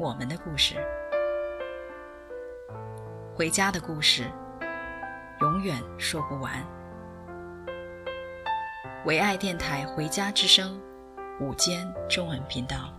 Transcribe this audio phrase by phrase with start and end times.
[0.00, 0.74] 我们的故事，
[3.32, 4.24] 回家的故事，
[5.40, 6.52] 永远说不完。
[9.06, 10.80] 唯爱电台《回家之声》
[11.46, 12.92] 午间中文频道，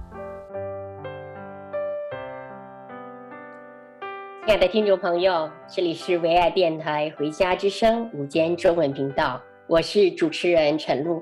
[4.46, 11.22] 亲爱的听众朋友，这里是唯爱电台《回家之声》午间中文频道，我是主持人陈露。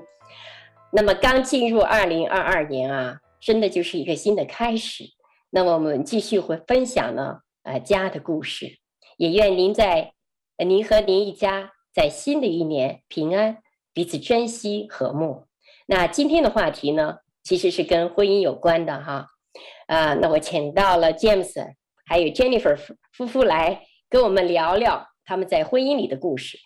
[0.92, 5.02] 那么，刚进入二零二二年啊，真的就是一个新的开始。
[5.56, 8.80] 那么我们继续会分享呢，呃，家的故事，
[9.16, 10.12] 也愿您在，
[10.58, 13.58] 您和您一家在新的一年平安，
[13.92, 15.46] 彼此珍惜和睦。
[15.86, 19.28] 那今天的话题呢，其实是跟婚姻有关的哈，
[19.86, 21.54] 啊，那我请到了 James
[22.04, 22.76] 还有 Jennifer
[23.12, 26.58] 夫妇来跟我们聊聊他们在婚姻里的故事。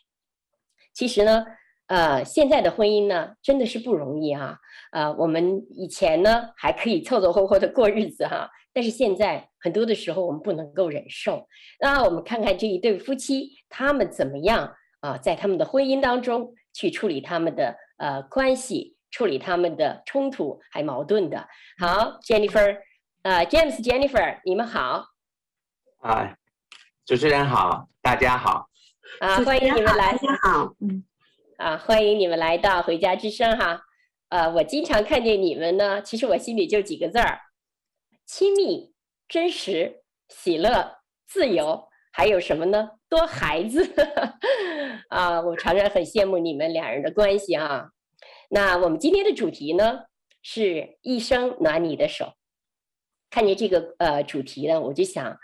[0.94, 1.44] 其实呢，
[1.88, 4.58] 呃，现在的婚姻呢，真的是不容易哈，
[4.92, 8.48] 呃，我们以前呢还可以凑凑合合的过日子哈。
[8.72, 11.48] 但是现在很多的时候我们不能够忍受，
[11.80, 21.48] 那我们看看这一对夫妻他们怎么样啊，在他们的婚姻当中去处理他们的呃关系，处理他们的冲突还矛盾的。
[21.78, 22.76] 好，Jennifer，
[23.22, 25.06] 呃，James，Jennifer，你们好。
[26.02, 26.36] 啊，
[27.06, 28.68] 主持人好，大家好。
[29.20, 30.74] 啊，欢迎你们来，大家好。
[30.80, 31.02] 嗯，
[31.58, 33.82] 啊，欢迎你们来到回家之声哈。
[34.28, 37.40] 呃，我经常看见你们呢，其实我心里就几个字儿。
[38.24, 38.94] 亲密、
[39.26, 42.90] 真实、喜乐、自由，还有什么呢？
[43.08, 43.84] 多孩子
[45.10, 45.40] 啊！
[45.40, 47.88] 我常常很羡慕你们两人的关系啊。
[48.50, 50.02] 那我们今天的主题呢，
[50.40, 52.34] 是一生暖你的手。
[53.30, 55.36] 看见这个呃主题呢，我就想，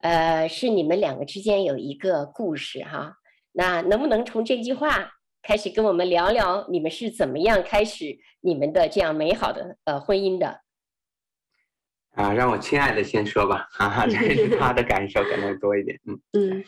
[0.00, 3.16] 呃，是你们两个之间有一个故事哈。
[3.52, 5.12] 那能不能从这句话
[5.46, 10.62] 开始跟我们聊聊，你们是怎么样开始你们的这样美好的呃婚姻的？
[12.16, 16.64] 啊，让我亲爱的先说吧，哈、啊、哈， 这是他的感受可能多一点，嗯 嗯，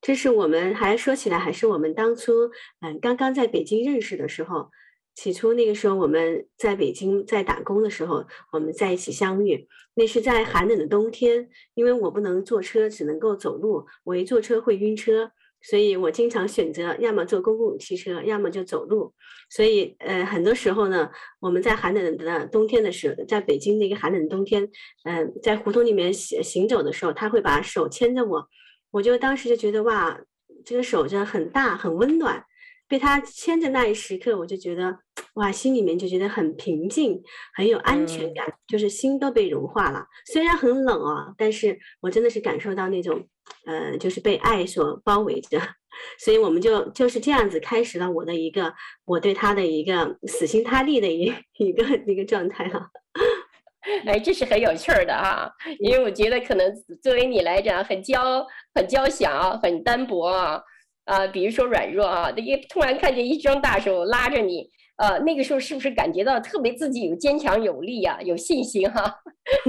[0.00, 2.32] 这是我们还说起来，还是我们当初
[2.80, 4.70] 嗯刚刚在北京认识的时候，
[5.14, 15.32] 起初那个时候我们在北京在打工的时候，我们在一起相遇，那是在寒冷的冬天，因为我不能坐车，只能够走路，我一坐车会晕车。
[15.62, 19.14] 所以我经常选择要么坐公共汽车，要么就走路。
[19.50, 24.62] 所以，呃，很多时候呢，我们在寒冷的冬天的时候，在北京的一个寒冷的冬天，
[25.04, 28.48] 嗯、呃，在胡同里面行行走的时候，他会把手牵着我，
[28.90, 30.18] 我就当时就觉得哇，
[30.64, 32.44] 这个手就很大，很温暖。
[32.88, 34.98] 被他牵着那一时刻，我就觉得
[35.34, 37.22] 哇，心里面就觉得很平静，
[37.54, 40.04] 很有安全感，就是心都被融化了。
[40.26, 43.26] 虽然很冷啊，但是我真的是感受到那种，
[43.66, 45.60] 呃，就是被爱所包围着。
[46.18, 48.72] 所以我们就就是这样子开始了我的一个，
[49.04, 52.90] 我对他的一个死心塌地的一 一个一个状态哈。
[54.06, 55.50] 哎，这是很有趣儿的啊，
[55.80, 60.62] 因为我觉得可能作为你来讲，很娇很娇小，很单薄啊。
[61.04, 69.14] 啊、呃，比如说软弱啊，一突然看见一双大手拉着你，呃，那个时候是不是感觉到特别自己有坚强有力啊，有信心哈、啊，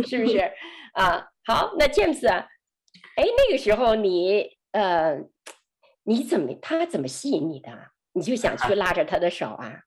[0.07, 0.37] 是不是？
[0.93, 2.45] 啊，好，那 James 啊，
[3.15, 5.19] 哎，那个时候你呃，
[6.03, 7.71] 你怎么他怎么吸引你的？
[8.13, 9.79] 你就想去拉着他的手啊？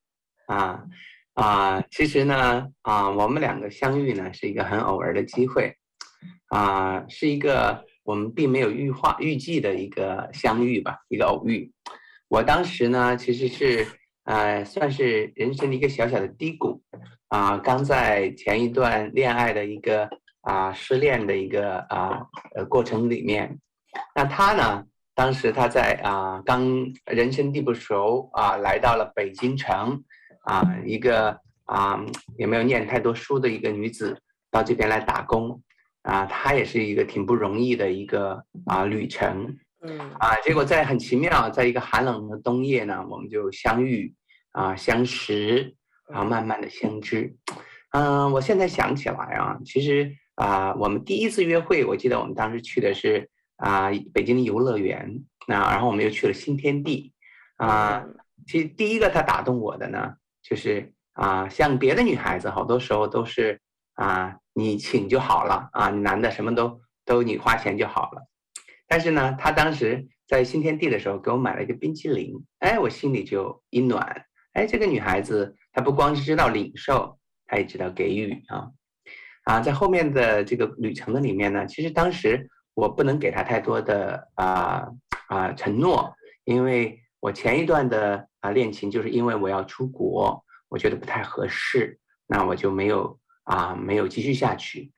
[0.46, 0.84] 啊
[1.34, 5.76] 啊，其实呢，啊，我们两个相遇呢是一个很偶然的机会，
[6.49, 7.84] 啊，是一个。
[8.06, 11.72] 我们并没有预化预计的一个相遇吧，一个偶遇。
[12.29, 13.84] 我当时呢，其实是
[14.22, 16.81] 呃，算是人生的一个小小的低谷
[17.26, 20.08] 啊、呃，刚在前一段恋爱的一个
[20.46, 23.58] 啊、呃、失恋的一个啊呃过程里面。
[24.14, 24.84] 那他呢，
[25.14, 26.64] 当时他在啊、呃、刚
[27.06, 30.02] 人生地不熟啊、呃，来到了北京城
[30.44, 31.31] 啊、呃，一个
[31.64, 32.06] 啊、呃、
[32.38, 34.16] 也没有念太多书的一个女子
[34.50, 35.60] 到这边来打工。
[36.02, 44.14] 啊，她也是一个挺不容易的一个啊旅程，嗯啊，结果在很奇妙，在一个寒冷的冬夜呢，我们就相遇
[44.52, 45.75] 啊相识，
[46.08, 47.34] 然后慢慢的相知。
[47.90, 57.12] 嗯、啊，我现在想起来啊，其实啊，我们第一次约会，我记得我们当时去的是啊北京的游乐园，那、啊、然后我们又去了新天地，
[57.56, 58.06] 啊，
[58.46, 63.60] 其实第一个他打动我的呢，就是啊，像别的女孩子，好多时候都是。
[63.98, 68.28] 啊，你请就好了啊，你男的什么都都你花钱就好了。
[68.86, 78.68] 但是呢，他当时在新天地的时候给我买了一个冰淇淋，哎，我心里就一暖，哎，这个女孩子她不光是知道领受，她也知道给予啊。
[79.46, 84.87] 啊，在后面的这个旅程的里面呢，其实当时我不能给他太多的啊
[85.28, 86.14] 啊承诺，
[86.44, 94.93] 因为我前一段的啊恋情就是因为我要出国，我觉得不太合适，那我就没有啊没有继续下去。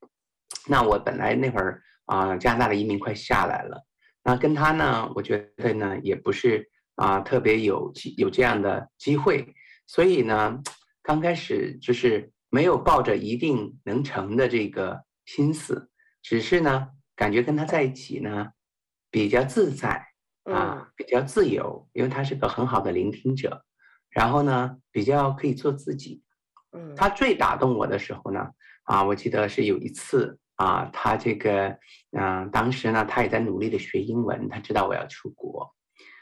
[0.67, 1.83] 那我本来那会儿。
[2.09, 3.85] 啊，加拿大的移民快下来了，
[4.25, 9.47] 那跟他呢，我觉得呢也不是啊特别有有这样的机会，
[9.87, 10.59] 所以呢，
[11.03, 15.91] 刚开始就是没有抱着一定能成的这个心思，
[16.23, 18.49] 只是呢感觉跟他在一起呢
[19.11, 20.07] 比较自在
[20.45, 23.65] 啊，比较自由，因为他是个很好的聆听者，
[24.11, 26.23] 然后呢比较可以做自己。
[26.73, 28.51] 嗯，他最打动我的时候呢，
[28.85, 30.39] 啊，我记得是有一次。
[30.59, 31.69] 啊，他这个，
[32.11, 34.49] 嗯、呃，当时呢，他也在努力的学英文。
[34.49, 35.73] 他知道我要出国，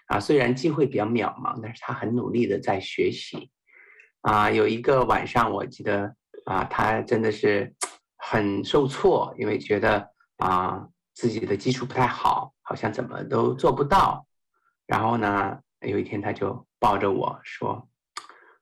[0.09, 3.51] 啊，虽然机会比较渺茫，但是他很努力的在学习。
[4.27, 6.13] 啊，有一个晚上，我记得，
[6.47, 7.73] 啊，他真的是
[8.17, 10.85] 很受挫，因为觉得啊，
[11.15, 14.27] 自己的基础不太好，好像怎么都做不到。
[14.87, 17.89] 然后呢，有一天他就抱着我说，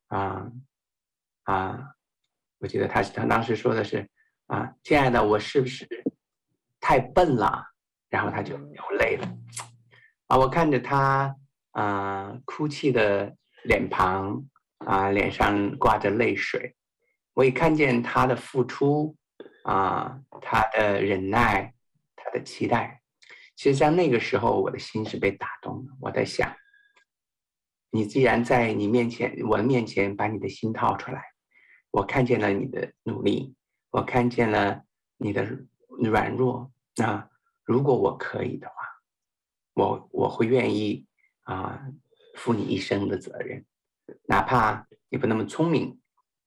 [0.08, 0.46] 啊，
[1.44, 1.78] 啊，
[2.58, 4.08] 我记得他他当时说的是。
[4.46, 5.88] 啊，亲爱的，我是不是
[6.78, 7.64] 太笨了？
[8.11, 9.26] 然后他就流泪了。
[10.26, 11.34] 啊，我看着他
[11.70, 14.44] 啊哭泣的脸庞，
[14.86, 16.75] 啊脸上挂着泪水，
[17.34, 19.16] 我也看见他的付出，
[19.64, 21.75] 啊他的忍耐，
[22.16, 23.00] 他的期待。
[23.56, 25.92] 其实，在那个时候，我的心是被打动的。
[26.00, 26.54] 我在想，
[27.90, 31.22] 你既然在你面前，我的面前把你的心掏出来，
[31.90, 33.54] 我看见了你的努力。
[33.90, 34.82] 我看见了
[35.19, 35.46] 你的
[36.00, 37.30] 软弱，那
[37.62, 38.75] 如果我可以的话，
[39.75, 41.06] 我我会愿意
[41.42, 41.80] 啊
[42.34, 43.64] 负你一生的责任，
[44.26, 46.00] 哪怕你不那么聪明，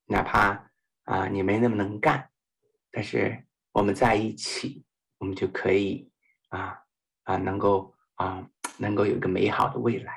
[0.06, 0.72] 哪怕
[1.04, 2.30] 啊你没那么能干，
[2.92, 4.84] 但是我们在一起，
[5.18, 6.12] 我们就可以
[6.50, 6.80] 啊
[7.24, 10.14] 啊能够啊能够有一个美好的未来。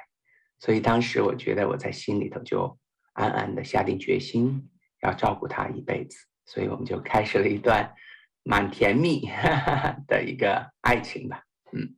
[0.58, 2.78] 所以当时我觉得我在心里头就
[3.14, 4.70] 暗暗的下定决心
[5.02, 6.18] 要照顾他一辈子。
[6.46, 7.94] 所以我们就开始了一段
[8.42, 9.28] 蛮甜蜜
[10.08, 11.94] 的一个爱情吧，嗯，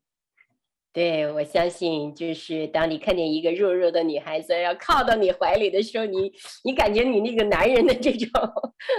[0.92, 6.30] 对，我相信就是当你看见一个弱弱的女孩子要靠到你怀里的时候，你
[6.64, 8.28] 你感觉你那个男人的这种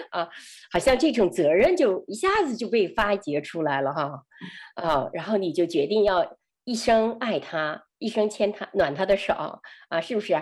[0.09, 0.27] 啊，
[0.71, 4.23] 好像这种责任就一下子就被发掘出来了哈，
[4.75, 9.33] 啊，然后你就决定要一生爱她，一生牵她暖她的手
[9.89, 10.33] 啊，是不是？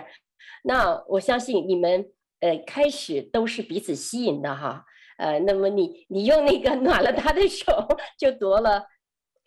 [0.64, 2.06] 那我相信你们
[2.40, 4.86] 呃开始都是彼此吸引的哈。
[5.18, 7.66] 呃，那么你你用那个暖了他的手，
[8.18, 8.86] 就夺了，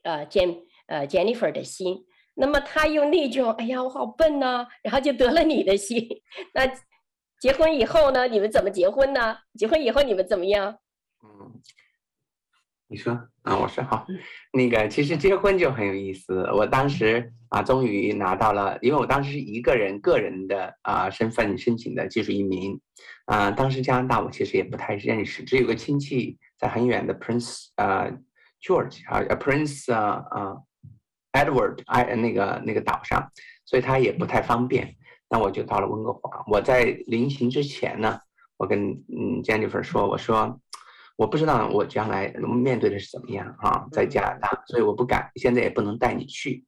[0.04, 2.06] 呃，Jen 呃 Jennifer 的心。
[2.36, 6.06] 那么他用那种，哎呀，我好笨呐、啊，然后就得了你的心。
[6.54, 6.70] 那
[7.40, 8.28] 结婚以后呢？
[8.28, 9.38] 你们怎么结婚呢？
[9.54, 10.78] 结婚以后你们怎么样？
[11.24, 11.62] 嗯。
[12.88, 14.06] 你说啊，我说好，
[14.54, 16.44] 那个其实结婚就很有意思。
[16.52, 22.80] 我当时啊，终于拿到了，因为我当时是一个人个人的啊身份申请的技术移民，
[23.26, 28.08] 啊，当时加拿大我其实也不太认识，只有个亲戚在很远的 Prince 啊
[28.62, 30.56] George 啊 Prince 啊啊
[31.36, 33.32] Edward 哎那个那个岛上，
[33.66, 34.96] 所以他也不太方便。
[35.30, 36.44] 那我就到了温哥华。
[36.48, 38.20] 我在临行之前呢，
[38.58, 40.60] 我跟嗯 Jennifer 说，我说。
[41.18, 46.66] 我不知道我将来面对的是怎么样啊，在加拿大，所以我不敢，现在也不能带你去。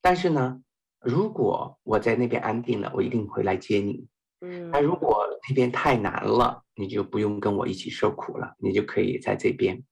[0.00, 0.58] 但是呢，
[1.02, 4.06] 如果我在那边安定了，我一定会来接你。
[4.40, 9.84] 嗯，那如果那边太难了，你就不用跟我一起受苦了，你就可以在这边。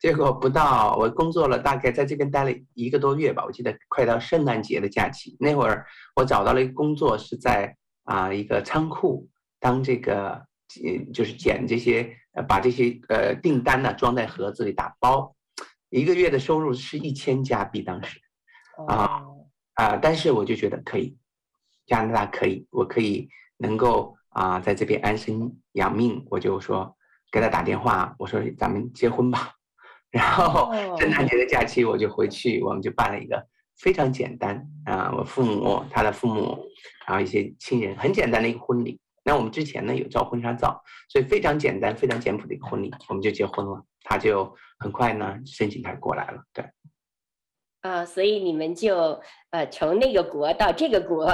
[0.00, 5.36] 结果不到，我工作了大概在这边待了一个多月吧，我记得快到圣诞节的假期。
[5.40, 5.86] 那会儿，
[6.16, 9.28] 我找到了一个工作，是在啊一个仓库
[9.60, 10.46] 当这个。
[10.82, 15.36] 呃，就是捡这些，呃，把这些呃订单呢装在盒子里打包，
[15.88, 18.18] 一个月的收入是一千加币，当时，
[18.88, 19.22] 啊
[19.74, 21.16] 啊，但是我就觉得可以，
[21.86, 26.96] 加拿大可以，我可以能够啊在这边安身养命，我就说
[27.30, 29.53] 给他打电话，我说咱们结婚吧，
[30.14, 33.44] 然后圣诞节的假期我就回去，我们就办了一个
[33.76, 36.64] 非常简单啊，我父母他的父母，
[37.04, 39.00] 然后一些亲人，很简单的一个婚礼。
[39.24, 43.84] 那我们之前呢有照婚纱照，所以非常简单、非常简朴的一个婚礼，我们就结婚了。
[44.04, 46.64] 他就很快呢申请他过来了，对。
[47.80, 51.24] 啊，所以你们就呃从那个国到这个国，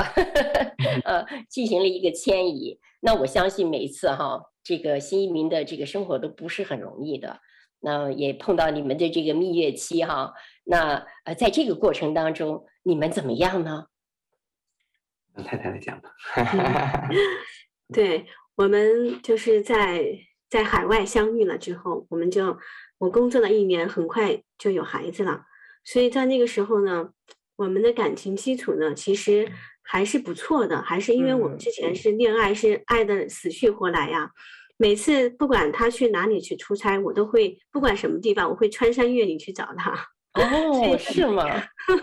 [1.04, 2.78] 呃进行了一个迁移。
[3.00, 7.40] 那我相信每一次哈，这个新移民的这个生活都不是很容易的。
[7.80, 10.32] 那也碰到你们的这个蜜月期哈，
[10.64, 13.86] 那呃，在这个过程当中，你们怎么样呢？
[15.34, 16.10] 让太太来讲吧。
[17.92, 20.04] 对，我们就是在
[20.48, 22.58] 在海外相遇了之后，我们就
[22.98, 25.44] 我工作了一年，很快就有孩子了。
[25.82, 27.10] 所以在那个时候呢，
[27.56, 29.50] 我们的感情基础呢，其实
[29.82, 34.32] 还是不错的，还是因为我们之前是恋爱，是爱的死去活来呀。
[34.80, 39.92] 每次不管他去哪里去出差，我都会不管什么地方，我会穿山越岭去找他。
[40.32, 41.44] 哦，是吗？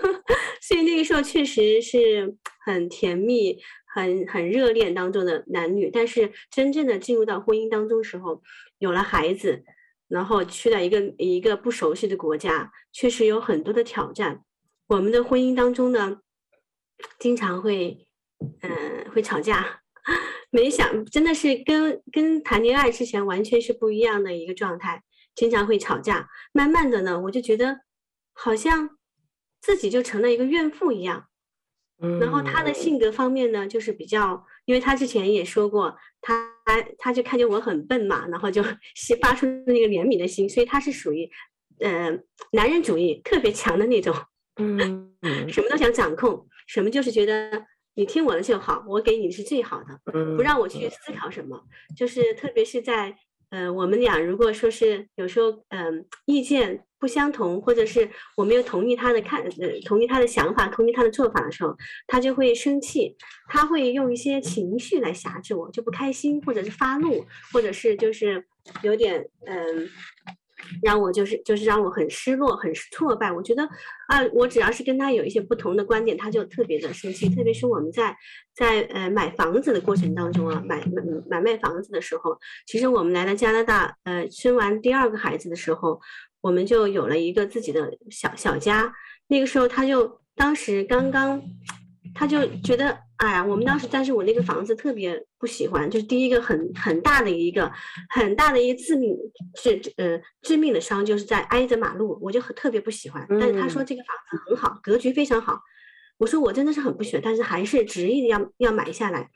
[0.62, 3.58] 所以那个时候确实是很甜蜜、
[3.96, 5.90] 很很热恋当中的男女。
[5.90, 8.44] 但是真正的进入到婚姻当中时候，
[8.78, 9.64] 有了孩子，
[10.08, 14.44] 然后去了一个一个不熟悉的国家，确实有很多的挑战。
[14.86, 16.20] 我们的婚姻当中呢，
[17.18, 18.08] 经常会
[18.62, 19.82] 嗯、呃、会吵架。
[20.50, 25.04] 没想，真的是跟跟谈恋爱之前完全是不一样的一个状态，
[25.36, 26.30] 经常会吵架。
[26.54, 27.82] 慢慢的呢，我就觉得
[28.34, 28.98] 好像
[29.62, 31.28] 自己就成了一个怨妇一样。
[32.22, 36.54] 然后他的性格方面呢，就是比较，因为他之前也说过，他
[36.98, 38.64] 他就看见我很笨嘛，然后就
[39.22, 41.30] 发出那个怜悯的心，所以他是属于
[41.80, 42.18] 呃
[42.52, 44.16] 男人主义特别强的那种，
[44.56, 45.14] 嗯，
[45.50, 47.66] 什么都想掌控，什么就是觉得。
[47.98, 50.00] 你听我的就好，我给你是最好的，
[50.36, 51.60] 不让我去思考什么。
[51.96, 53.18] 就是特别是在，
[53.50, 61.76] 呃，我们俩如果说是有时候，嗯、呃，意见不相同，或者是我没有同意他的看，呃，同意他的想法，同意他的做法的时候，
[62.06, 68.46] 他就会生气，他会用一些情绪来挟制我，就不开心，或者是发怒，或者是就是
[68.84, 70.36] 有点，嗯、呃。
[70.82, 73.32] 让我就是就是让我很失落，很挫败。
[73.32, 73.64] 我觉得
[74.08, 77.30] 啊，我只要是跟他有一些不同的观点，他就特别的生气。
[77.30, 78.16] 特别是我们在
[78.56, 86.00] 在呃买房子的过程当中啊，买买买卖房子的时候，其实我们来到加拿大，呃，生完第二个孩子的时候，
[86.42, 88.94] 我们就有了一个自己的小小家。
[89.28, 91.42] 那个时候他就当时刚刚，
[92.14, 93.07] 他就觉得。
[93.18, 97.72] 哎呀，我们当时，但是我那个房子特别不喜欢，就是第一个很很大的一个
[98.10, 99.18] 很大的一个致命
[99.56, 103.26] 是呃致命的伤，就是在挨着马路，我就很特别不喜欢。
[103.28, 105.60] 但是他说这个房子很好，格局非常好，
[106.20, 109.32] 我说我真的是很不喜欢，但是还是执意要要买下来。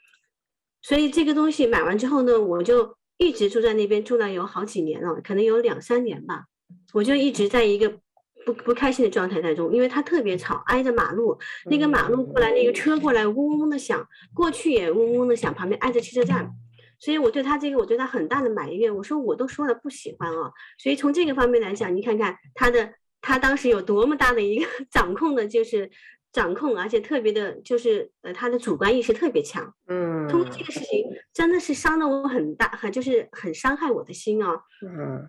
[0.84, 6.46] 所以这个东西买完之后呢，我就一直住在那边，住了有好几年了，可能有两三年吧，
[6.94, 8.00] 我就一直在一个。
[8.46, 16.52] 不不开心的状态当中，因为他特别吵，挨着马路，那个马路过来，那个车过来，嗡嗡的响，过去也嗡嗡的响，旁边挨着汽车站，
[17.00, 25.90] 所以我对他这个，我对他很大的埋怨，我说我都说了不喜欢哦，所以从这个方面来讲，你看看他的，他当时有多么大的一个 掌控的，就是
[26.32, 35.28] 掌控，而且特别的，就是呃，他的主观意识特别强，嗯，通过这个事情真的是伤了我很大，很就是很伤害我的心哦，嗯。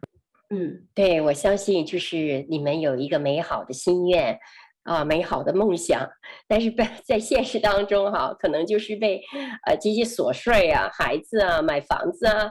[0.54, 4.38] 嗯，对，我相信就是你们有一个美好的心愿
[4.82, 6.06] 啊，美好的梦想，
[6.47, 9.23] 但是在在现实当中哈，可能就是被
[9.64, 12.50] 呃这些琐碎啊、孩子啊、买房子啊，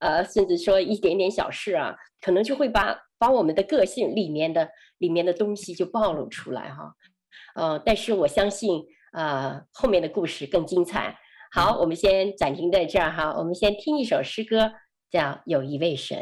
[0.00, 4.68] 呃，甚至说一点点小事啊，可能就会把把我们的个性里面的
[4.98, 6.92] 里面的东西就暴露出来哈。
[7.54, 11.16] 呃，但是我相信啊，呃，后面的故事更精彩。
[11.52, 14.72] 好，我们先暂停在这儿哈，我们先听一首诗歌，
[15.08, 16.18] 叫《有一位神》。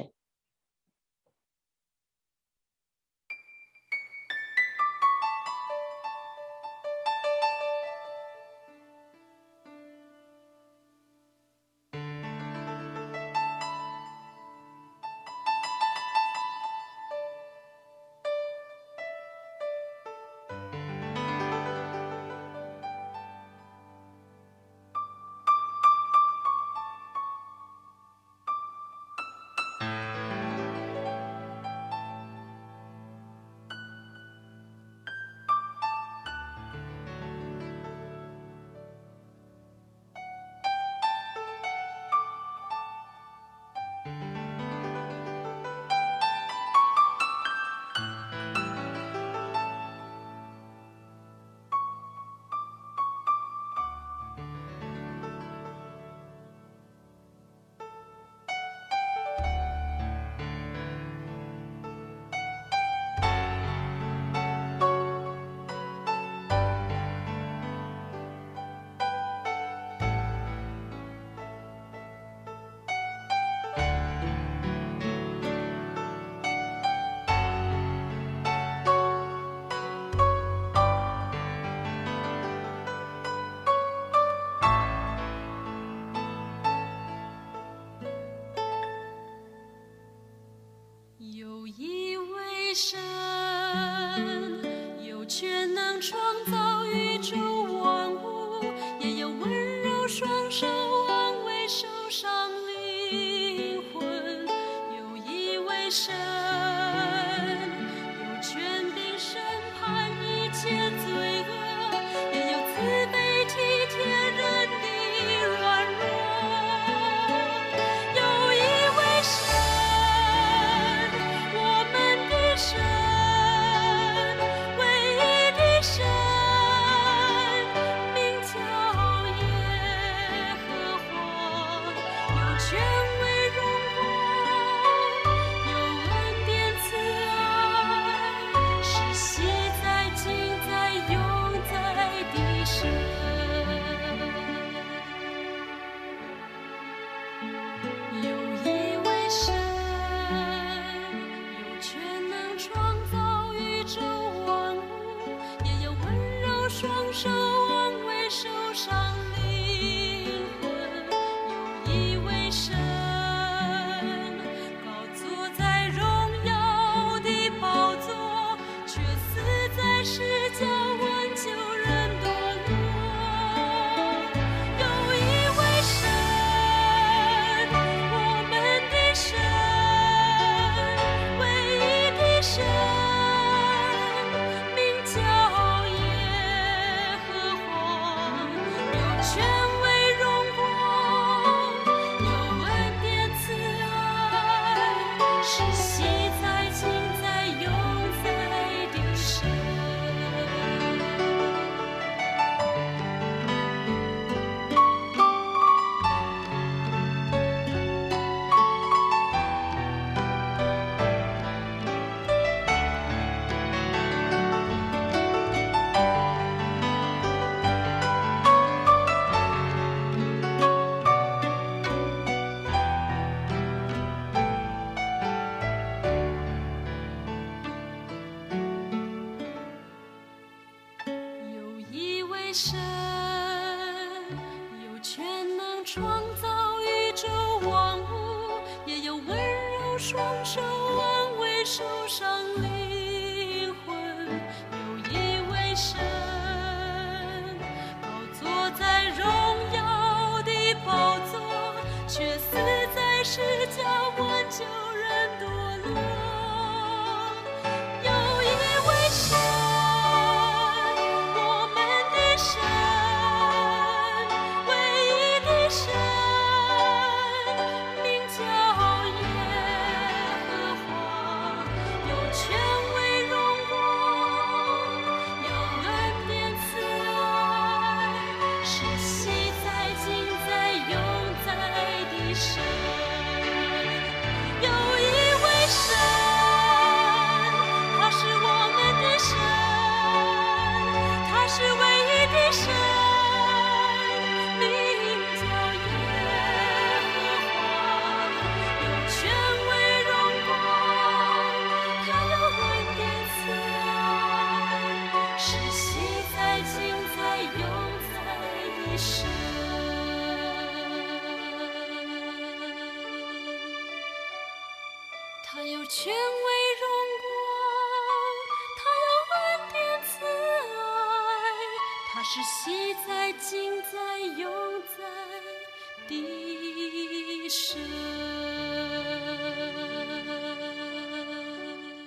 [239.99, 242.36] 双手安慰受伤。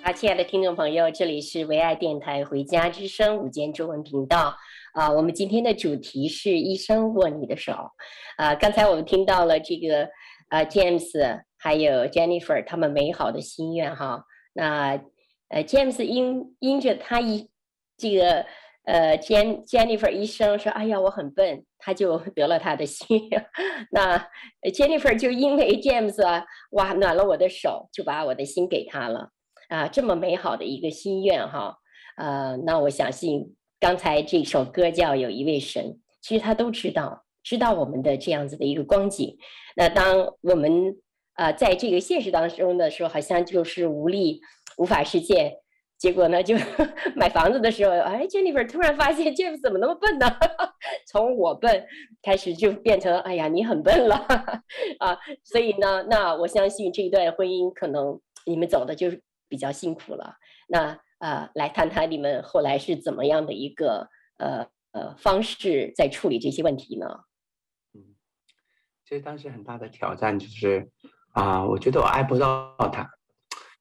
[0.02, 4.54] 啊亲爱的听众朋友，这里是唯爱电台《回家之声》午间中文频道
[4.92, 5.10] 啊。
[5.10, 7.72] 我们今天的主题是“医生握你的手”。
[8.36, 10.10] 啊，刚才我们听到了这个
[10.48, 14.24] 啊，James 还有 Jennifer 他们美好的心愿哈。
[14.52, 15.00] 那
[15.48, 17.48] 呃，James 因因着他一
[17.96, 18.44] 这个
[18.90, 23.30] 呃，Jen Jennifer 医生说：“哎呀，我很笨。”他就 得了他的心。
[23.92, 24.18] 那
[24.72, 26.16] Jennifer 就因为 James，
[26.72, 29.30] 哇，暖了我的手，就把我的心给他了。
[29.68, 31.76] 啊，这么美好的一个心愿哈，
[32.16, 35.84] 呃，那我相信刚才这首歌叫《有一位神》，
[36.20, 39.38] 其实他都知道，知道我们的这样子的一个光景。
[39.76, 40.96] 那当我们
[41.34, 44.40] 啊，在这个现实当中的时候，好像就是无力、
[44.78, 45.54] 无法实现。
[46.00, 46.56] 结果呢，就
[47.14, 50.26] 买房子的时候，哎，Jennifer 突然发现 Jeff 怎么那么笨呢？
[51.06, 51.86] 从我笨
[52.22, 54.16] 开始就变成，哎呀，你很笨了
[54.98, 55.16] 啊！
[55.44, 59.22] 所以呢，那我相信这一段婚姻可能你们走的就是。
[59.50, 60.36] 比较辛苦了，
[60.68, 67.06] 那呃，来谈谈你们后来是怎么样的一个呃呃方式在处理这些问题呢？
[67.92, 68.14] 嗯，
[69.04, 70.88] 其实当时很大的挑战就是
[71.32, 73.10] 啊、我觉得我爱不到他。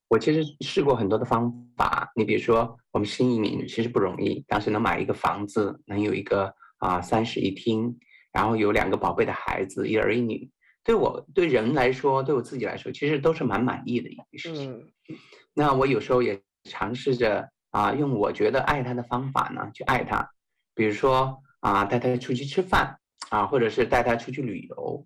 [0.10, 6.46] 我其实试过很多的方法，你比如说我们新移民其实不容易，当时能买一个房子，能有一个
[6.80, 7.96] 啊、呃、三室一厅，
[8.34, 10.50] 然后有两个宝贝的孩子，一儿一女，
[10.84, 14.74] 对我对人来说，对我自己来说，其实都是蛮满意的一件事情。
[14.74, 15.16] 嗯、
[15.54, 20.28] 那我有时候也尝试着啊、呃，用我觉得爱他的方法呢去爱他，
[20.74, 22.98] 比如说啊、呃、带他出去吃饭
[23.30, 25.06] 啊、呃，或者是带他出去旅游。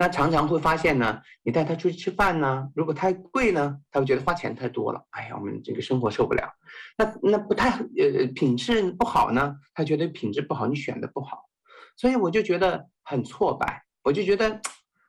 [0.00, 5.04] 那常常会发现呢，你带他出去吃饭呢，如果太贵呢，他会觉得花钱太多了。
[5.10, 6.50] 哎呀，我们这个生活受不了。
[6.96, 11.44] 那那不太呃品质不好呢，他觉得品质不好，你选的不好。
[11.96, 13.84] 所以我就觉得很挫败。
[14.02, 14.58] 我就觉得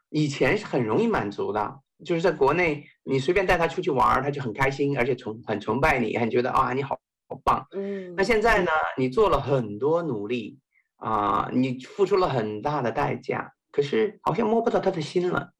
[0.10, 6.99] 以前是很容易满足的，就是在国内你随便带他出去玩，他就很开心，而且崇很崇拜你，很觉得啊你好
[7.30, 7.65] 好棒。
[7.71, 8.13] 嗯。
[8.17, 10.60] 那现在呢，你做了很多努力
[10.97, 13.54] 啊，你付出了很大的代价。
[13.72, 15.54] 可是好像摸不到他的心了，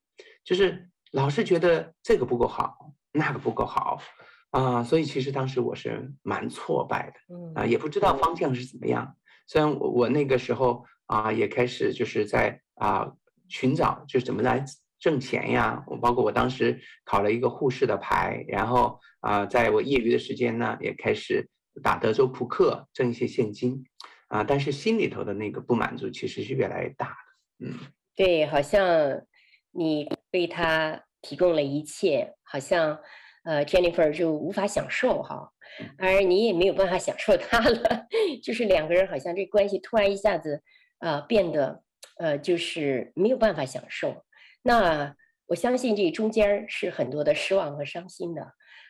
[0.44, 4.02] 就是老是觉得这个不够好，那个不够好，
[4.50, 9.16] 啊、呃，所以其实当时我是蛮挫败的，啊、呃，也不知道方向是怎么样。
[9.48, 13.18] 虽然我我那个时候啊、呃，也开始就是在啊、呃、
[13.50, 14.64] 寻找，就是怎么来
[15.00, 15.84] 挣钱呀。
[15.88, 21.50] 我包括我当时考了一个护士的牌，然后啊、呃，在我业余的时间呢，也开始
[21.84, 23.84] 打德州扑克挣一些现金，
[24.28, 27.78] 啊、呃，但是心里头的那个不满足其实是越来越大的，嗯。
[28.16, 29.26] 对，好像
[29.72, 33.00] 你为他提供了一切，好像
[33.44, 35.52] 呃，Jennifer 就无法享受哈，
[35.98, 38.08] 而你也没有办法享受他了，
[38.44, 40.62] 就是两个人好像这关系突然一下子
[41.00, 41.84] 啊、呃、变得
[42.18, 44.26] 呃就是没有办法享受。
[44.62, 45.16] 那
[45.48, 48.44] 我相信这中间是很多的失望和伤心的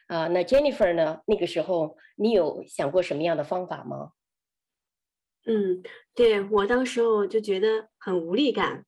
[0.08, 0.28] 啊、呃。
[0.30, 1.22] 那 Jennifer 呢？
[1.26, 4.12] 那个时候你有想过什么样的方法吗？
[5.46, 5.82] 嗯，
[6.14, 8.86] 对，我当时候就觉得很无力感。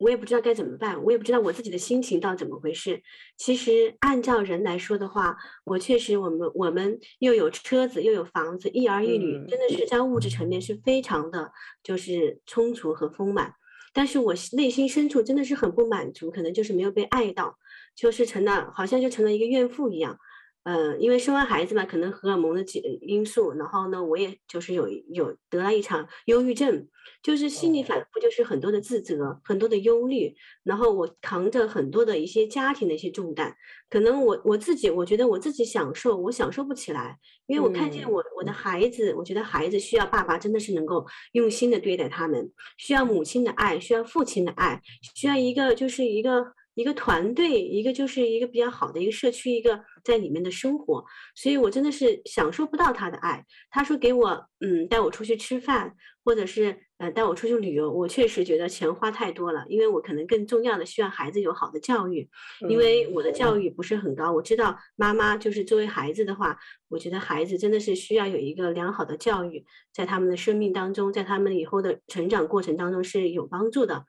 [0.00, 3.02] 我也不知道该怎么办，我也不知道我自己的心情到底怎么回事。
[3.36, 13.52] 其实按照人来说的话，我确实我们我们又有车子又有房子，一儿一女，真的是在物质层面是非常的，就是充足和丰满。
[13.92, 17.58] 但是我内心深处真的是很不满足，可能就是没有被爱到，
[17.94, 20.16] 就是成了好像就成了一个怨妇一样。
[20.62, 26.86] 呃，因为生完孩子嘛，可能荷尔蒙的几因素，然后呢，我也就是有有得了一场忧郁症，
[27.22, 33.56] 就是心里反复就是很多的自责，很多的忧虑，然后我扛着很多的一些家庭的一些重担，
[33.88, 44.82] 可能我我自己我觉得我自己享受，我享受不起来，因为我看见我我的孩子，我觉得孩子需要爸爸真的是能够用心的对待他们，需要母亲的爱，需要父亲的爱，
[45.14, 46.52] 需要一个就是一个。
[46.74, 51.04] 一个团队，一个就是一个比较好的一个社区，一个在里面的生活，
[51.34, 53.44] 所以我真的是享受不到他的爱。
[53.70, 62.28] 他说给我，嗯，带我出去吃饭，或者是呃带我出去旅游，我确实觉得钱花太多了，因为我可能更重要的需要孩子有好的教育，
[62.68, 64.32] 因为我的教育不是很高。
[64.32, 66.56] 我知道妈妈就是作为孩子的话，
[66.88, 74.06] 我觉得孩子真的是需要有一个良好的教育，在他们的生命当中，在他们以后的成长过程当中是有帮助的。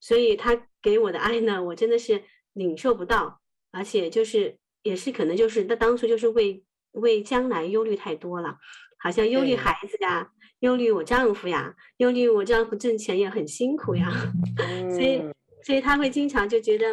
[0.00, 8.56] 所以他给我的爱呢，我真的是领受不到，而且就是也是可能就是他当初就是为为将来忧虑太多了，
[8.98, 14.10] 好像忧虑孩子呀，忧虑我丈夫呀，忧虑我丈夫挣钱也很辛苦呀，
[14.94, 15.22] 所以。
[15.60, 16.86] 所以他会经常就觉得，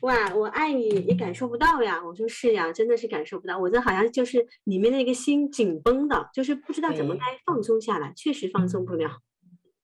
[0.00, 2.02] 哇，我爱你也感受不到呀。
[2.04, 9.20] 我说是呀，真的是感受不到，我这好像就是里面那个心紧绷的，就是不知道怎么该放松下来，确实放松不了。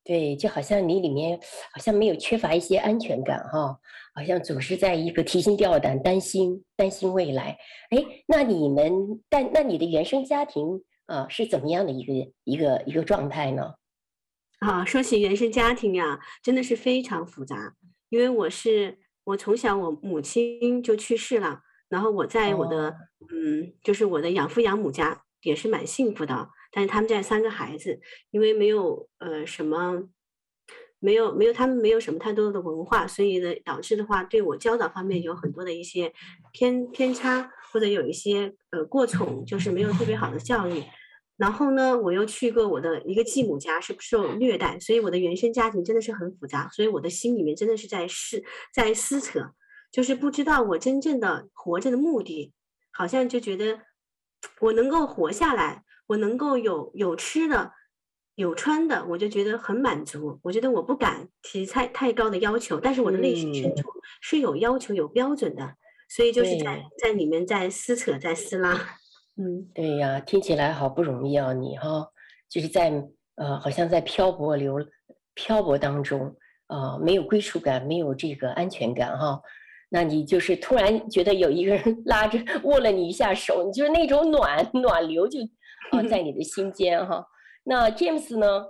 [0.05, 1.41] 对，就好像你里面
[1.73, 3.79] 好像没有缺乏一些安全感哈、哦，
[4.15, 7.57] 好像总是在一个提心吊胆、担心担心未来。
[7.89, 8.93] 哎，那你们
[9.31, 12.13] 但那你的原生家庭啊是怎么样的一个
[12.45, 13.75] 一个一个状态呢？
[14.59, 17.75] 啊，说起原生家庭呀，真的是非常复杂。
[18.11, 22.95] 因为我是我从小我母亲就去世了，然后我在我的、哦、
[23.33, 26.51] 嗯，就是我的养父养母家也是蛮幸福的。
[26.77, 28.01] 但是他们家三个孩子，
[28.33, 30.09] 因为没有呃什么，
[30.99, 36.13] 没有没有他们没有什么太多的文化，所以呢导致的话，对我教导方面有很多的一些
[36.53, 40.83] 偏偏差，或者有一些呃过宠，就是没有特别好的教育。
[41.37, 48.43] 然后呢，我又去过我的一个继母家，是受虐待，所以我的原生家庭真的是很复杂，所以我的心里面真的是在撕
[48.75, 49.53] 在撕扯，
[49.93, 52.53] 就是不知道我真正的活着的目的，
[52.93, 53.81] 好像就觉得
[54.59, 55.84] 我能够活下来。
[56.07, 57.73] 我能够有有吃的，
[58.35, 60.39] 有穿的，我就觉得很满足。
[60.43, 63.89] 我觉得我不敢提太太高的要求，但是我的内心深处
[64.21, 65.75] 是有要求、有标准的，
[66.09, 68.73] 所以就是在在里面在撕扯、在撕拉。
[69.37, 72.09] 嗯，对呀，听起来好不容易啊，你哈，
[72.49, 72.93] 就是在
[73.37, 74.77] 呃，好像在漂泊流
[75.35, 76.37] 漂泊当中
[76.67, 79.41] 啊，呃，没有归属感，没有这个安全感哈。
[79.89, 85.39] 那你就是突然觉得有一个人拉着握了你一下手，你就是那种暖暖流就
[85.95, 87.25] 啊在你的心间哈。
[87.65, 88.65] 那 James 呢？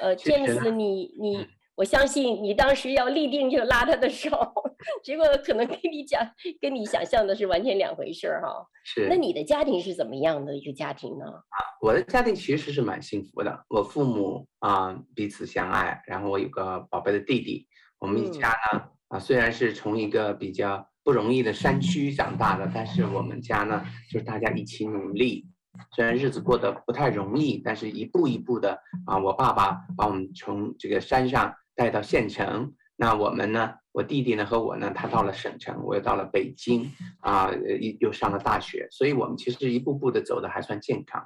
[0.00, 1.46] 呃，James，你你。
[1.76, 4.28] 我相信你当时要立定就拉他的手，
[5.02, 6.20] 结果可能跟你讲，
[6.60, 8.66] 跟你想象的是完全两回事儿哈。
[8.84, 9.06] 是。
[9.08, 11.24] 那你的家庭是怎么样的一个家庭呢？
[11.24, 13.64] 啊，我的家庭其实是蛮幸福的。
[13.70, 17.66] 我父母啊彼此相爱，然后我有个宝贝的弟弟。
[17.98, 25.46] 我们一家呢、嗯、啊虽然是从一个比较不容易的山区长大的，但是我们家呢就是大家一起努力。
[25.94, 31.54] 虽然日子过得不太容易，但是一步一步的啊，我爸爸把我们从这个山上。
[31.76, 33.72] 带到县城，那我们呢？
[33.92, 41.24] 我弟弟呢和我呢，他到了省城，我又到了北京，啊，又又上了大学，所以我们其实一步步的走的还算健康。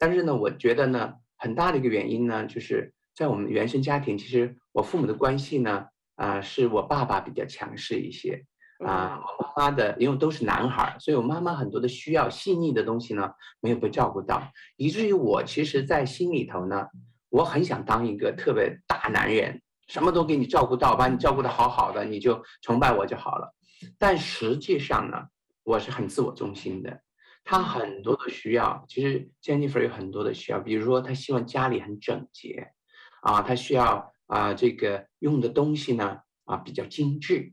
[0.00, 8.44] 但是呢，我觉得呢，很大的一个原因呢，就是在我们原生家庭，其实我父母的关系呢，啊，是我爸爸比较强势一些，
[8.84, 14.42] 啊，我妈妈的，因为都是男孩，所以我妈妈很多的需要细腻的东西呢，没有被照顾到，
[14.76, 16.86] 以至于我其实，在心里头呢，
[17.28, 19.60] 我很想当一个特别大男人。
[19.88, 23.52] 什么都给你照顾到，把你照顾的好好的，你就崇拜我就好了。
[23.98, 25.18] 但实际上呢，
[25.64, 27.02] 我是很自我中心的。
[27.44, 32.72] 他很多的需要，其实 Jennifer 有很多的需要，比如说他希望家里很整洁，
[33.20, 37.52] 啊，他需要啊这个用的东西呢啊比较精致，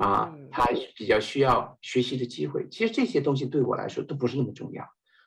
[0.00, 2.66] 啊，他比较需要学习的机会。
[2.68, 4.84] 其实这些东西对我来说都不是那么重要，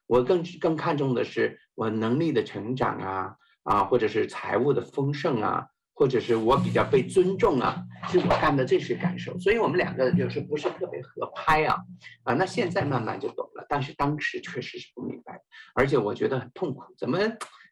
[0.08, 5.68] 我更更看重的是我能力的成长啊啊，或者是财务的丰盛啊。
[5.96, 11.78] 或者是我比较被尊重啊，是我干的这些感受，所以我们两个就是不是特别合拍啊，
[12.24, 15.40] 啊，那现在慢慢就懂了，但是当时确实是不明白，
[15.76, 17.20] 而且我觉得很痛苦，怎么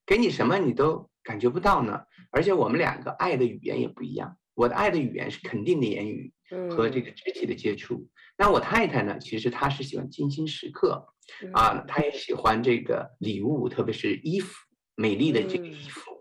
[0.06, 2.00] 给你什么你都感觉不到呢？
[2.30, 6.32] 而且我们两个爱的语言也不一样，我的爱的语言是肯定的言语
[6.70, 11.08] 和这个肢体的接触，那我太太呢，其实她是喜欢精心时刻，
[11.54, 14.54] 啊，她也喜欢这个礼物，特别是衣服，
[14.96, 16.12] 美丽的这个衣服。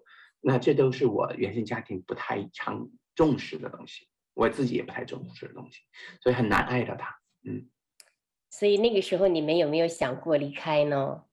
[0.40, 5.80] 那这都是我原生家庭不太常重视的东西，我自己也不太重视的东西，
[6.22, 7.14] 所以很难爱到她。
[7.44, 7.68] 嗯，
[8.50, 11.24] 所以那个时候你们有没有想过离开呢？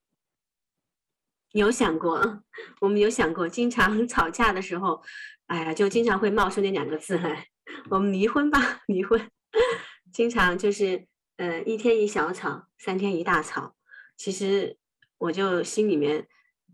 [1.53, 2.43] 有想过，
[2.81, 5.01] 我们有想过，经常 吵架的时候，
[5.45, 7.47] 哎呀，就经常会冒出那两个字来：
[7.89, 9.29] 我们离婚吧， 离婚。
[10.11, 13.75] 经常就是，呃，一天一小吵，三天一大吵。
[14.17, 14.77] 其实
[15.17, 16.27] 我就心里面。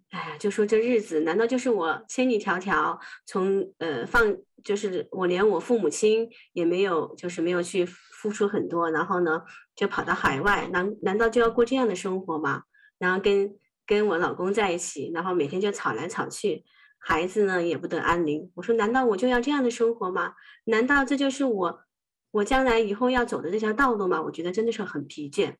[0.09, 9.41] 哎呀，就说这日子，难道就是我千里迢迢从呃放，就是我连我父母亲也没有，就是没有去付出很多，然后呢
[9.75, 12.61] 就跑到海外，难难道就要过这样的生活吗？
[12.99, 13.55] 然后跟
[13.87, 16.63] 跟我老公在一起，然后每天就吵来吵去，
[17.05, 18.49] 孩子呢也不得安宁。
[18.55, 20.33] 我说，难道我就要这样的生活吗？
[20.65, 21.81] 难道这就是我
[22.31, 24.21] 我将来以后要走的这条道路吗？
[24.21, 25.55] 我觉得真的是很疲倦。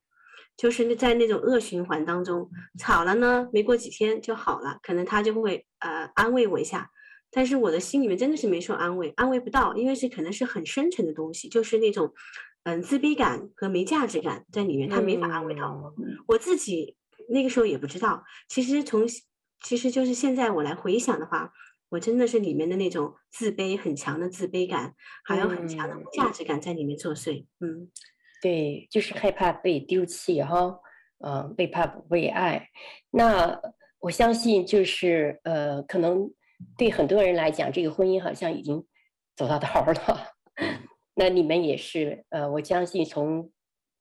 [0.56, 6.92] 就是在那种恶循环当中，吵了呢，没过几天就好了，可能他就会呃安慰我一下，
[7.32, 12.14] 但是我的心里面真的是没受安慰，安慰不到，因为是可能是很深沉的东西，就是那种
[12.66, 15.92] 嗯、呃、自卑感和没价值感在里面，他没法安慰到我。
[15.98, 16.96] 嗯、我自己
[17.30, 19.08] 那个时候也不知道，其实从
[19.64, 21.52] 其实就是现在我来回想的话，
[21.90, 27.90] 我真的是里面的那种自卑很强的自卑感，还有很强的价值感在里面作祟，嗯。
[28.42, 30.78] 对，就是害怕被丢弃哈，
[31.20, 32.68] 嗯、呃，被怕不被爱。
[33.10, 33.58] 那
[34.00, 36.30] 我相信，就是呃，可能
[36.78, 38.86] 对很多人来讲，这个婚姻好像已经
[39.34, 40.34] 走到头了。
[41.16, 43.50] 那你们也是，呃，我相信从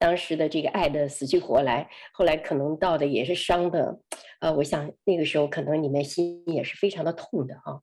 [0.03, 3.97] 当时的这个爱的死去活来，后来可能到的也是伤的。
[4.41, 7.79] 呃，我想那个时候可能你们心也是非常的痛的啊。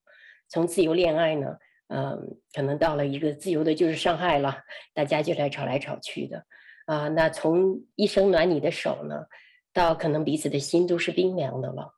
[0.49, 1.57] 从自由恋爱呢。
[1.93, 4.57] 嗯，可能到了一个自由的，就是伤害了，
[4.95, 6.47] 大家就来吵来吵去的，
[6.87, 9.27] 啊，那从一生暖你的手呢，
[9.73, 11.93] 到可能彼此的心都是冰凉的了，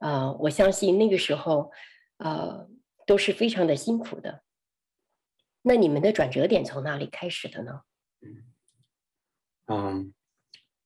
[0.00, 1.70] 啊，我相信那个时候，
[2.18, 2.66] 啊，
[3.06, 4.42] 都是非常的辛苦的。
[5.62, 7.80] 那你们的转折点从哪里开始的呢？
[8.20, 8.28] 嗯，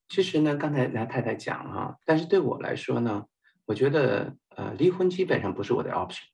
[0.09, 3.25] 其实呢，刚才梁太太讲哈，但是对我来说呢，
[3.64, 6.25] 我觉得呃，离婚基本上不是我的 option，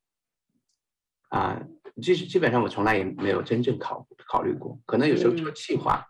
[1.29, 1.61] 啊。
[2.01, 6.07] 其实基本上我从来也没有真正考考虑过，可能有时候做计划，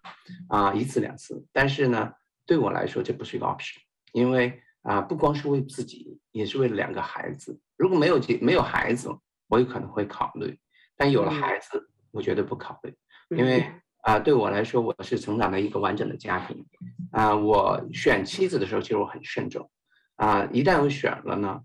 [0.47, 2.13] 啊一次两次，但是呢，
[2.45, 3.77] 对我来说这不是一个 option，
[4.11, 7.59] 因为啊不光是为自己，也是为了两个孩子。
[7.75, 9.09] 如果没有结没有孩子，
[9.47, 10.59] 我有可能会考虑，
[10.95, 12.95] 但有了孩子，我绝对不考虑，
[13.35, 13.65] 因为
[14.01, 16.65] 啊对我来说，我是成长在一个完整的家庭，
[17.11, 19.69] 啊我选妻子的时候其实我很慎重，
[20.15, 21.61] 啊，一旦我选了呢，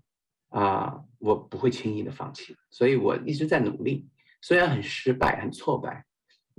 [0.49, 4.07] 啊，我不会轻易的放弃，所以我一直在努力，
[4.41, 6.03] 虽然很失败，很挫败，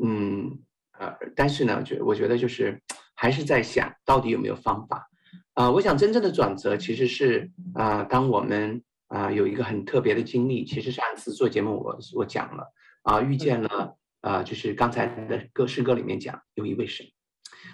[0.03, 0.59] 嗯，
[0.99, 2.81] 呃，但是呢，觉我觉得就是
[3.15, 5.07] 还是在想到底有没有方法，
[5.55, 12.65] 啊，我想真正的转折其实是啊，当我们啊有一个很特别的经历，其实上一次做节目我我讲了
[13.03, 17.07] 啊，遇见了啊，就是刚才的歌诗歌里面讲有一位神。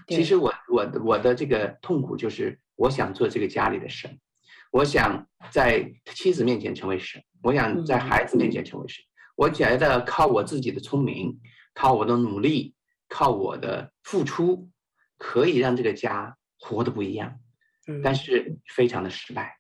[0.07, 4.19] 其实我我我的这个痛苦就是，我想做这个家里的神，
[4.71, 9.05] 我想在妻子面前成为神，我想在孩子面前成为神。
[9.35, 11.41] 我觉得靠我自己的聪明，
[11.75, 12.75] 靠我的努力，
[13.09, 14.71] 靠我的付出，
[15.19, 17.39] 可以让这个家活得不一样，
[18.05, 19.59] 但是非常的失败。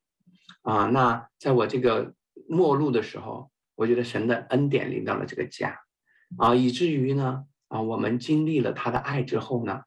[0.62, 2.14] 啊，那在我这个
[2.48, 5.76] 末路的时候，我觉得神的恩典临到了这个家，
[6.38, 9.82] 啊，以至于呢，啊，我们经历了他的爱之后呢。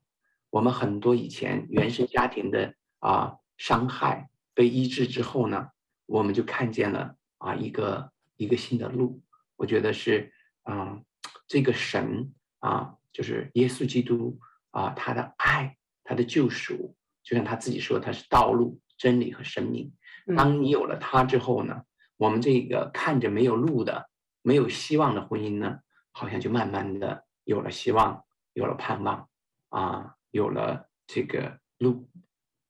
[0.51, 5.67] 我们很多以前原生家庭的啊伤害被医治之后呢，
[6.05, 9.21] 我们就看见了啊一个一个新的路。
[9.57, 10.31] 我觉得是
[10.63, 11.01] 啊
[11.45, 14.39] 这个神啊就是耶稣基督
[14.71, 19.91] 啊他的爱他的救赎，就像他自己说他是道路真理和生命。
[20.37, 21.81] 当你有了他之后呢，
[22.15, 24.09] 我们这个看着没有路的
[24.41, 25.79] 没有希望的婚姻呢，
[26.15, 28.23] 好像就慢慢的有了希望，
[28.53, 29.27] 有了盼望
[29.69, 30.11] 啊。
[30.31, 32.05] 有了这个路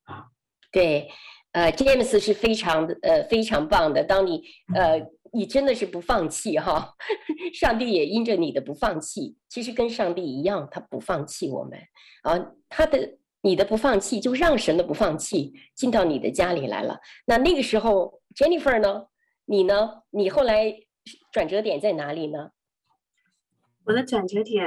[0.04, 0.28] 啊，
[0.70, 1.10] 对，
[1.50, 4.04] 呃，James 是非常的呃非常棒的。
[4.04, 4.40] 当你
[4.72, 6.94] 呃你真的是不放弃哈，
[7.52, 11.76] 上帝也因着你的不放弃，其实跟上帝一样，他不放弃我们
[12.22, 12.52] 啊。
[12.68, 16.96] 他的你的不放弃，就让神的不放弃进到你的家里来了。
[17.26, 19.06] 那那个时候，Jennifer 呢？
[19.44, 20.02] 你呢？
[20.10, 20.72] 你后来
[21.32, 22.50] 转折点在哪里呢？
[23.86, 24.66] 我的转折点，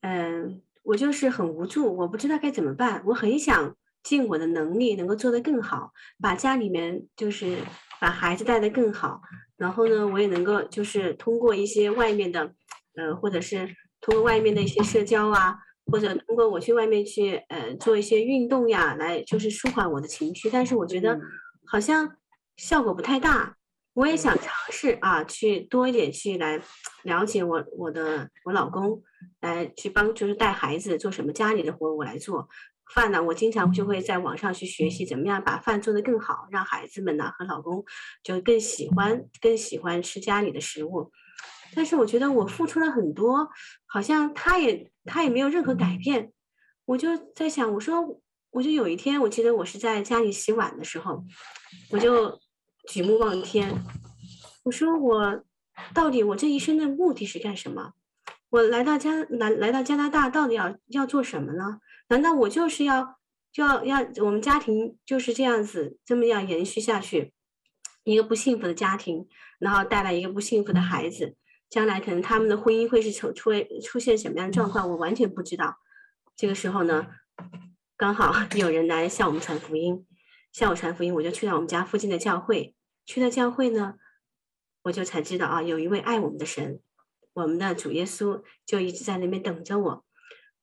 [0.00, 0.62] 嗯。
[0.88, 3.02] 我就是很无助，我不知道该怎么办。
[3.06, 7.56] 我很想尽我的能力，能够做得更好，把家里面就是
[8.00, 9.20] 把孩子带得更好。
[9.56, 12.52] 然后呢，我也能够就是通过一些外面的，
[12.94, 13.66] 呃，或者是
[14.00, 15.58] 通过外面的一些社交啊，
[15.90, 20.48] 或者通过我去外面去呃做一些运动呀，来就是舒缓我的情绪。
[20.48, 21.18] 但是我觉得
[21.66, 22.16] 好像
[22.56, 23.56] 效果不太大。
[23.94, 26.60] 我也想尝试啊，去多一点去来
[27.06, 29.02] 了解我我的我老公，
[29.40, 32.48] 来去帮就是带孩子做什么家里的活我来做
[32.94, 33.22] 饭呢。
[33.22, 37.84] 我经常就会在网上去学习怎么样把饭做得更好，让孩子们呢和老公
[38.22, 41.10] 就更喜欢更喜欢吃家里的食物。
[41.74, 43.48] 但是我觉得我付出了很多，
[43.86, 46.32] 好像他也他也没有任何改变。
[46.84, 51.24] 我就在想，我说我就有一天，我记得我是在家里洗碗的时候，
[51.90, 52.38] 我就。
[52.88, 53.82] 举目望天，
[54.62, 55.42] 我说我
[55.94, 57.92] 到底我这一生的目的是干什么？
[58.50, 61.80] 我来到加来来到加拿大到底要要做什么呢？
[62.08, 63.18] 难道我就是要
[63.52, 67.32] 就要要我们家庭就是这样子这么样延续下去？
[68.04, 69.26] 一个不幸福的家庭，
[69.58, 71.34] 然后带来一个不幸福的孩子，
[71.68, 73.50] 将来可能他们的婚姻会是出出
[73.82, 74.88] 出现什么样的状况？
[74.88, 75.76] 我完全不知道。
[76.36, 77.08] 这个时候呢，
[77.96, 80.06] 刚好有人来向我们传福音，
[80.52, 82.76] 向我传福音，我就去到我们家附近的教会。
[83.04, 83.94] 去了教会呢，
[84.86, 86.78] 我就才知道啊，有一位爱我们的神，
[87.32, 90.04] 我们的主耶稣就一直在那边等着我。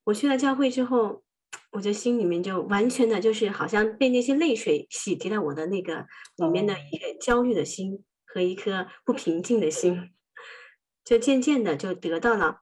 [0.05, 1.23] 我去了教会之后，
[1.71, 6.07] 我就心里面就完全的，就是好像被那些泪水洗涤了我的那个
[6.37, 10.13] 里面的一个焦虑的心和一颗不平静的心，
[11.03, 12.61] 就渐渐的就得到了，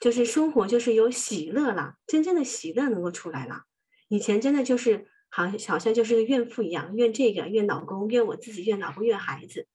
[0.00, 3.64] 就是生活就是有喜乐了，真正的喜乐能够出来了。
[4.08, 5.08] 以前真的就是。
[5.28, 9.66] 好，好像就是个怨妇一样，怨这个，怨老公，怨我自己，怨老公，怨孩子。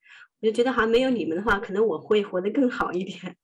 [0.42, 3.38] 我就觉得好像没有你们的话，可能我会活得更好一点。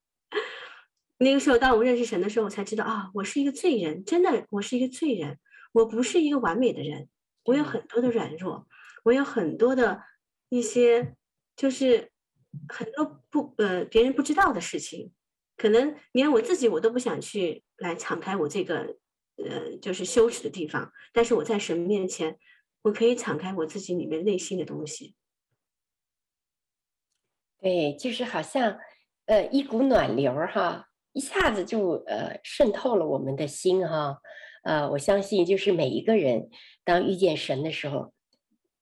[1.19, 5.39] 那个时候，当我认识神的时候，我才知道啊，我是一个罪人，真的，我是一个罪人，
[5.71, 7.07] 我不是一个完美的人，
[7.45, 8.67] 我有很多的软弱，
[9.03, 10.01] 我有很多的
[10.49, 11.15] 一些，
[11.55, 12.11] 就是
[12.67, 15.11] 很多不呃别人不知道的事情，
[15.55, 18.97] 可能连我自己我都不想去来敞开我这个。
[19.39, 22.39] 呃，就是羞耻的地方，但是我在神面前，
[22.81, 25.13] 我可以敞开我自己里面内心的东西。
[27.61, 28.77] 对，就是好像
[29.25, 34.17] 呃一股暖流哈，一下子就呃渗透了我们的心哈。
[34.63, 36.49] 呃，我相信就是每一个人
[36.83, 38.13] 当遇见神的时候，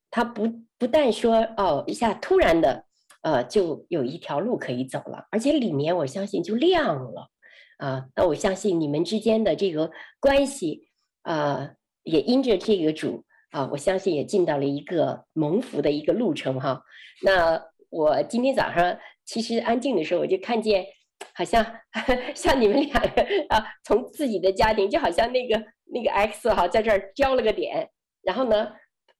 [0.09, 0.47] 他不
[0.78, 2.86] 不但说哦一下突然的
[3.21, 7.30] 呃就有一条路可以走了，而且里面我相信就亮了。
[7.78, 10.88] 啊，那我相信你们之间的这个关系，
[11.23, 11.73] 啊，
[12.03, 16.82] 也因着这个主啊，我相信也进到了一个蒙福的一个路程哈。
[17.21, 20.86] 那我今天早上其实安静的时候，我就看见，
[21.33, 21.65] 好像
[22.36, 27.89] 像你们两个啊，从自己的家庭，就好像那个那个 X 哈，在这儿交了个点，
[28.21, 28.71] 然后呢，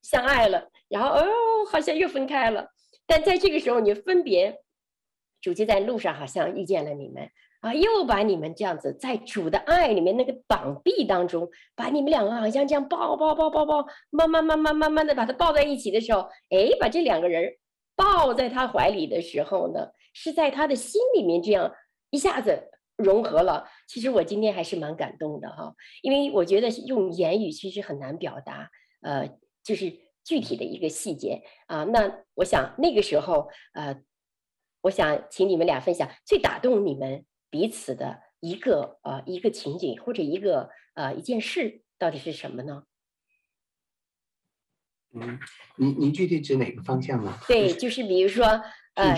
[0.02, 1.26] 相爱了，然后哦，
[1.72, 2.68] 好像又分开了。
[3.08, 4.62] 但在这个时候，你分别，
[5.42, 7.30] 主就在路上好像遇见了你们
[7.62, 17.52] 啊，又把你们这样子在主的爱里面那个绑臂当中，把你们两个好像这样抱抱抱抱抱，慢慢慢慢慢慢的把它抱在一起的时候，哎，把这两个人
[17.96, 21.74] 抱在他怀里的时候呢，是在他的心里面这样
[22.10, 23.68] 一下子融合了。
[23.88, 28.70] 其实我今天还是蛮感动的哈，因为我觉得用言语其实很难表达，
[29.02, 30.04] 呃，就是。
[30.28, 34.02] 具体的一个细节啊，那我想那个时候，呃，
[34.82, 42.86] 我想请你们俩分享最打动你们彼此的一个呃一个情景或者一个呃一件事，到底是什么呢？
[45.16, 45.40] 嗯，
[45.78, 47.34] 您您具体指哪个方向呢？
[47.48, 48.46] 对，就是比如说，
[48.96, 49.16] 呃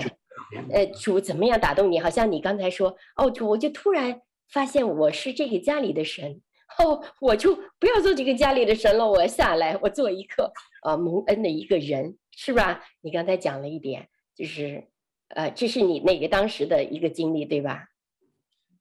[0.72, 1.98] 呃，主怎么样打动你？
[1.98, 4.20] 好像你刚才说，哦，主，我就突然
[4.50, 6.40] 发现我是这个家里的神。
[6.78, 10.52] 哦，我就不要做这个家里的神了，我要下来，我做一个
[10.84, 12.84] 呃蒙恩的一个人，是吧？
[13.00, 14.86] 你刚才讲了一点，就是
[15.28, 17.88] 呃，这是你那个当时的一个经历，对吧？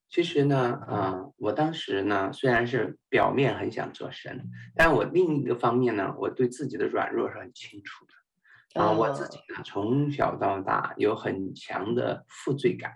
[0.10, 12.94] 其实呢，呃，我当时呢，虽然是表面很想做神，但我另一个方面呢，我对自己的软弱是很清楚的，啊、呃，我自己呢，从小到大有很强的负罪感。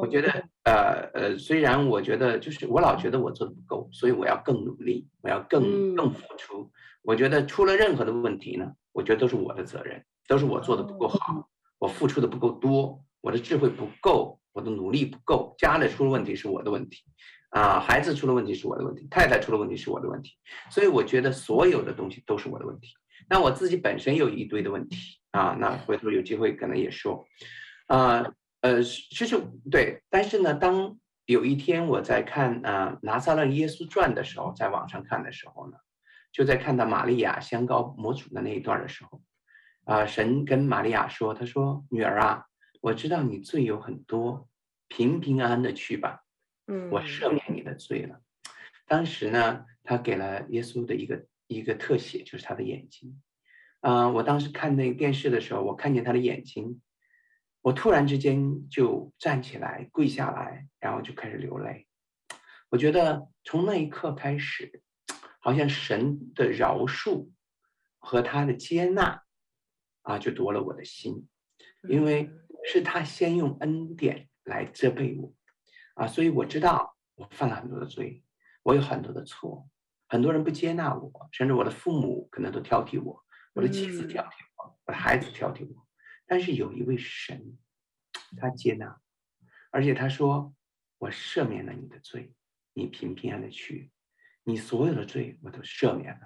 [0.00, 0.28] 我觉得，
[0.64, 6.72] 呃呃，虽然我觉得，就是我老觉得我做的不够，所以我要更努力，我要更更付出。
[7.02, 11.48] 我觉得出了任何的问题呢，我觉得都是我的责任，都是我做的不够好，
[11.78, 15.54] 我付出的不够多，我的智慧不够，我的努力不够。
[15.56, 17.04] 家里出了问题是我的问题，
[17.50, 20.32] 啊，孩子出了问题是我的问题，太太出了问题是我的问题。
[20.68, 22.88] 所以我觉得所有的东西都是我的问题。
[23.30, 24.96] 那我自己本身有一堆的问题
[25.30, 27.24] 啊，那回头有机会可能也说，
[27.86, 28.26] 啊。
[28.60, 29.40] 呃，其实
[29.70, 35.76] 对，但是呢，当有一天我在看啊、《拿撒勒耶稣传》的时候，在网上看的时候呢，
[36.32, 39.22] 就在看到玛利亚香膏抹主的那一段的时候，
[39.84, 42.42] 啊、神跟玛利亚说：“他说，女儿啊，
[42.80, 44.48] 我知道你罪有很多，
[44.88, 46.24] 平平安安的去吧，
[46.66, 48.20] 嗯，我赦免你的罪了。”
[48.86, 53.22] 当时呢，他给了耶稣的一个一个特写，就是他的眼睛。
[53.80, 56.80] 啊、呃，我当时看那个电视的时候，我看见他的眼睛。
[57.60, 61.86] 我突然之间就站起来，跪下来，然后就开始流泪。
[62.70, 64.82] 我觉得从那一刻开始，
[65.40, 67.28] 好像神的饶恕
[67.98, 69.22] 和他的接纳
[70.02, 71.28] 啊，就夺了我的心，
[71.88, 72.30] 因为
[72.70, 75.34] 是他先用恩典来责备我
[75.94, 78.22] 啊，所以我知道我犯了很多的罪，
[78.62, 79.66] 我有很多的错，
[80.06, 85.86] 很多人不接纳我，甚至我的父母可能都挑剔我，我的妻子挑剔我，我的孩子挑剔我。
[86.26, 87.56] 但是有一位神，
[88.36, 89.00] 他接纳，
[89.70, 90.54] 而且他说
[90.98, 92.34] ：“我赦免了你的罪，
[92.74, 93.90] 你平平安安的去，
[94.44, 96.20] 你所有的罪我都赦免了。”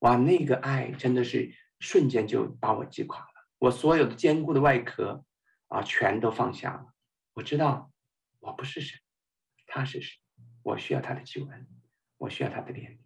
[0.00, 5.24] 哇，那个爱真的是瞬间就把我击垮了，我所有的坚固的外壳
[5.68, 6.86] 啊，全都放下了。
[7.34, 7.90] 我知道
[8.40, 8.98] 我不是神，
[9.66, 10.18] 他是神，
[10.62, 11.68] 我需要他的救恩，
[12.18, 12.98] 我需要他的怜悯。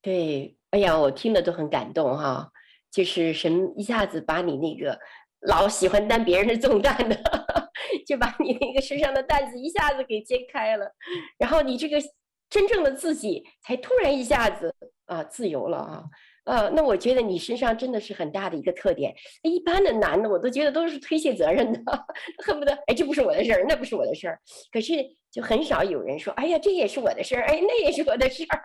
[0.00, 2.50] 对，哎呀，我听了都很感动哈。
[2.90, 5.00] 就是神一下子把你那个
[5.40, 7.16] 老喜欢担别人的重担的，
[8.06, 10.92] 就把你那个身上的担子一下子给揭开了，
[11.38, 11.98] 然后你这个
[12.50, 14.74] 真正的自己才突然一下子
[15.06, 16.04] 啊自由了啊。
[16.44, 19.14] 呃，那我觉得你身上真的是很大的一个特点。
[19.42, 22.06] 一般的男的，我都觉得都是推卸责任的，
[22.44, 24.40] 恨不得哎，这不是我的事儿，那不是我的事儿。
[24.72, 24.94] 可是
[25.30, 28.60] 就很少有人说，哎呀，这也是我的事儿，哎，那也是我的事儿，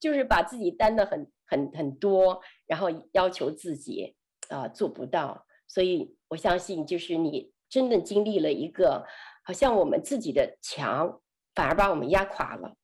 [0.00, 4.16] 就是把自己担得很很很多，然后要求自己
[4.48, 5.46] 啊、做不到。
[5.68, 9.06] 所以我相信，就是你真的经历了一个，
[9.44, 11.20] 好像我们自己的强
[11.54, 12.74] 反而把我们压垮了。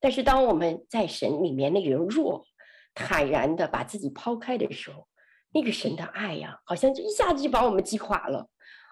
[0.00, 2.44] 但是当我们在神里面那个人弱。
[2.94, 5.06] 坦然的把自己抛开的时候，
[5.52, 8.48] 那个神的爱呀，好像就一下子就把我们击垮了。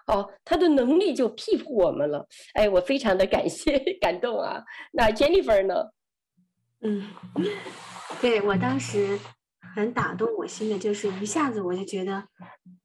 [0.07, 2.27] 哦，他的能力就庇护我们了。
[2.55, 4.61] 哎，我非常的感谢 感动啊。
[4.91, 5.75] 那 Jennifer 呢？
[6.81, 7.09] 嗯，
[8.19, 9.17] 对，我当时
[9.73, 12.21] 很打动我心的，就是一下子我就觉得，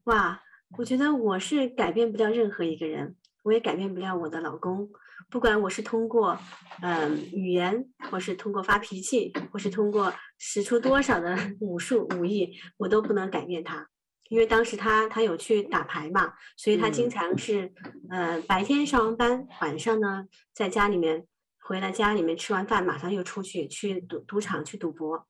[0.05, 0.41] 哇，
[0.79, 4.89] 我觉得我是改变不了任何一个人，我也改变不了我的老公。
[5.31, 6.39] 不管我是通过，
[6.81, 13.89] 嗯、呃，语言，或是通过发脾气，或是通过使出多少的 武术武艺，我都不能改变他。
[14.29, 17.73] 因为当时他他有去打牌嘛，所以他经常是，
[18.11, 21.27] 呃，白天上完班，晚上呢在家里面
[21.61, 25.27] 回来家里面吃完饭，马上又出去去赌赌场去赌博。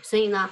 [0.00, 0.48] 所以呢，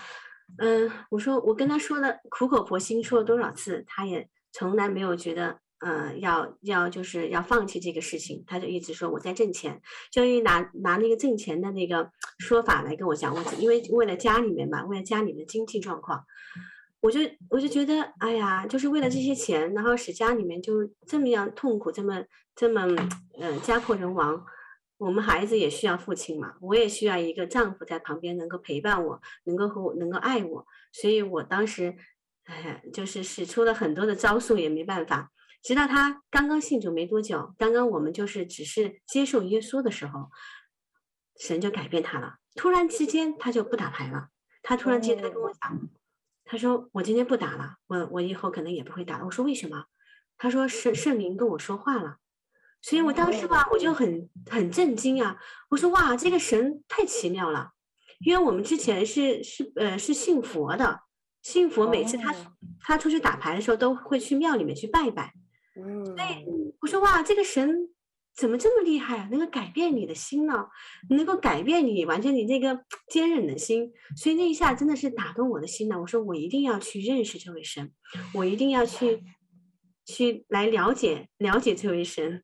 [0.59, 16.24] 嗯、呃，我说我跟他说了苦口婆心说了多少次，他也从来没有觉得呃，要要就是要放弃这个事情，他就一直说我在挣钱，就因为拿拿那个挣钱的那个说法来跟我讲问题，因为为了家里面嘛，为了家里的经济状况，
[17.01, 17.20] 我就
[17.51, 22.22] 我就觉得，哎呀，就是为了这些钱，然后使家里面就这么样痛苦，这么
[22.55, 24.45] 这么嗯、呃、家破人亡。
[24.99, 31.97] 我们孩子也需要父亲嘛，我也需要一个丈夫在旁边能够陪伴我，能够和我能够爱我，所以我当时，
[32.45, 35.33] 哎，就是使出了很多的招数也没办法。
[35.63, 40.31] 直到他刚刚信主没多久，刚刚我们就是只是接受耶稣的时候，
[41.39, 42.37] 神就改变他了。
[42.55, 44.29] 突然之间他就不打牌了，
[44.63, 45.89] 他突然间他跟我讲，
[46.45, 49.25] 他说我今天不打了，我我以后可能也不会打了。
[49.25, 49.85] 我说为什么？
[50.37, 52.17] 他说圣圣灵跟我说话了。
[52.85, 55.39] 所以我当时吧，我就很很震惊啊！
[55.71, 57.71] 我说哇，这个神太奇妙了，
[58.19, 61.03] 因为我们之前是是呃是信佛的，
[61.43, 62.35] 信佛每次他
[62.81, 65.33] 他出去打牌的时候都会去庙里面去拜拜。
[65.75, 67.89] 嗯，所以我说哇，这个神
[68.35, 69.29] 怎么这么厉害啊？
[69.31, 70.66] 能够改变你的心呢？
[71.11, 73.93] 能够改变你完全你那个坚韧的心。
[74.16, 76.01] 所以那一下真的是打动我的心呢。
[76.01, 77.93] 我说我一定要去认识这位神，
[78.35, 79.23] 我一定要去
[80.05, 82.43] 去来了解了解这位神。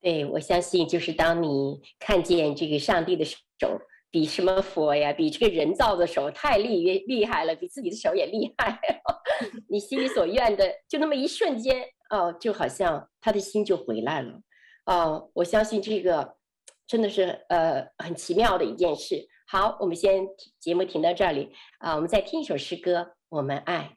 [0.00, 3.38] 对，我相信就是当你看见这个上帝的手
[4.12, 8.78] 比什么佛呀，比这个人造的手太厉厉害了，比自己的手也厉害，
[9.68, 14.38] 你心里所愿的就那么一瞬间哦，就好像他的心就回来了
[14.84, 15.30] 哦。
[15.32, 16.36] 我相信这个
[16.86, 19.26] 真的是呃很奇妙的一件事。
[19.48, 20.26] 好，我们先
[20.60, 23.00] 节目停到这里啊，我们再听一首诗歌
[23.30, 23.96] 《我们爱》。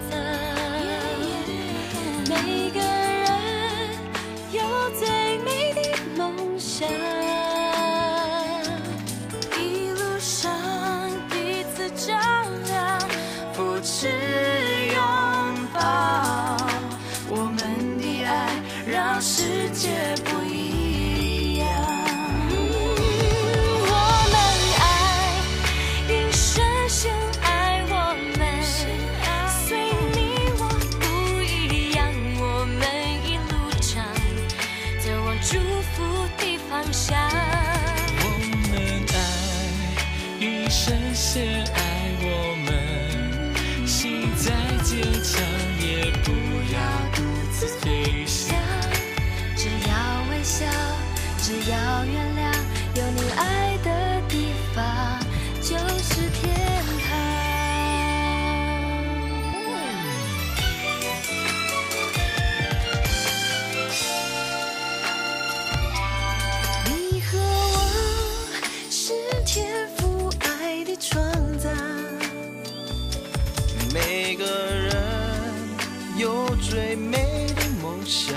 [76.71, 77.17] 最美
[77.53, 78.33] 的梦想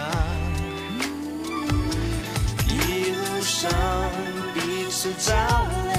[2.69, 3.71] 一路上
[4.53, 5.33] 彼此照
[5.85, 5.94] 亮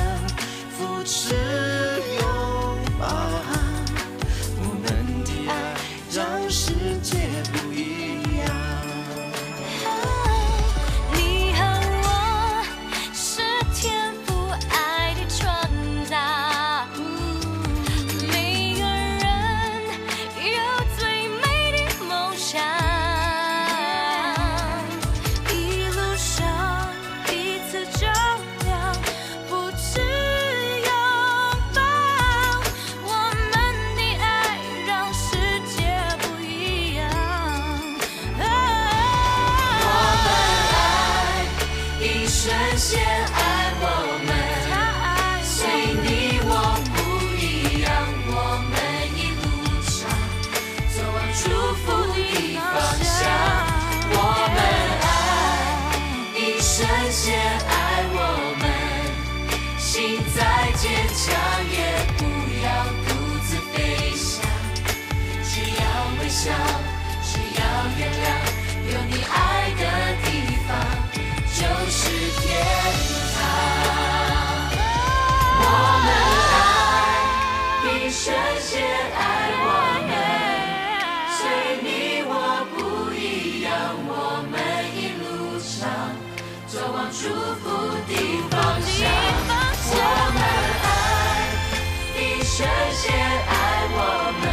[92.96, 93.52] 先爱
[93.92, 94.00] 我
[94.40, 94.44] 们，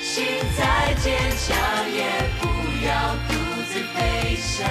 [0.00, 0.24] 心
[0.56, 0.58] 再
[1.04, 1.04] 坚
[1.36, 1.44] 强
[1.92, 2.00] 也
[2.40, 2.42] 不
[2.82, 2.88] 要
[3.28, 3.30] 独
[3.68, 4.64] 自悲伤，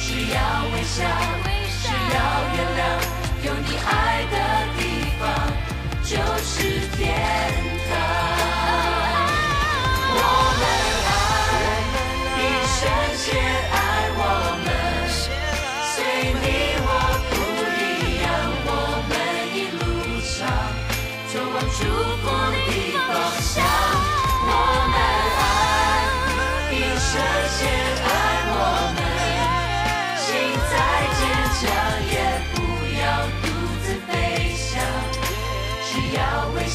[0.00, 0.36] 只要
[0.72, 1.04] 微笑，
[1.82, 2.16] 只要
[2.56, 2.80] 原谅，
[3.44, 4.34] 有你爱的
[4.78, 4.80] 地
[5.20, 5.22] 方
[6.02, 6.56] 就是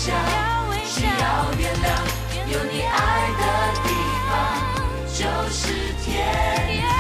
[0.04, 0.16] 需要
[1.58, 1.88] 原谅，
[2.52, 2.98] 有你爱
[3.40, 3.44] 的
[3.84, 3.88] 地
[4.28, 4.32] 方
[5.08, 5.62] 就是
[6.04, 6.06] 天
[6.82, 6.92] 堂。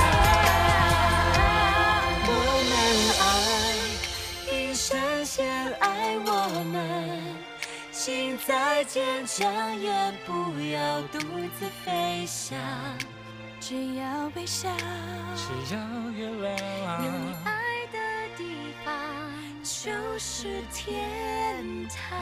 [2.26, 2.30] 我
[2.70, 2.72] 们
[3.20, 4.82] 爱，一生
[5.26, 5.36] 先
[5.82, 5.84] 爱。
[6.26, 6.30] 我
[6.72, 6.76] 们
[7.91, 9.91] 心再坚强，也
[10.26, 10.32] 不
[10.72, 11.20] 要独
[11.60, 12.58] 自飞翔。
[13.60, 14.70] 只要微笑，
[15.36, 15.80] 只要
[16.12, 16.45] 原谅，
[17.04, 17.62] 有你爱。
[19.84, 22.18] 就是天堂。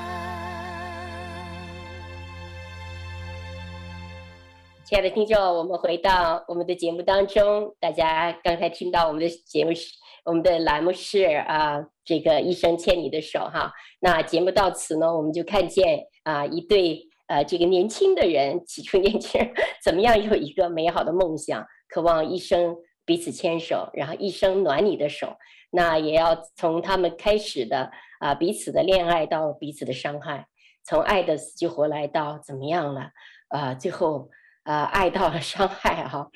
[4.84, 9.94] 亲爱的听众，我们回到我们的节目当中，大家刚才听到我们的节目是。
[10.24, 13.72] 我们的栏目是啊，这个医生牵你的手哈。
[14.00, 19.52] 那节目到此呢，我们就看见啊一对呃这个年轻的人，起初年轻人
[19.84, 25.36] 怎么样有一个美好的梦想，渴望一生彼此牵手，然后一生暖你的手。
[25.72, 30.46] 那也要从他们开始的啊彼此的恋爱到彼此的伤害，
[30.84, 33.10] 从爱的死去活来到怎么样了
[33.48, 34.30] 啊，最后
[34.64, 36.30] 啊爱到了伤害哈。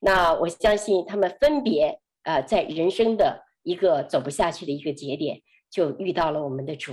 [0.00, 1.98] 那我相信他们分别。
[2.22, 6.92] 啊，在人生的一个走不下去的一个节点，就遇到了我们的主。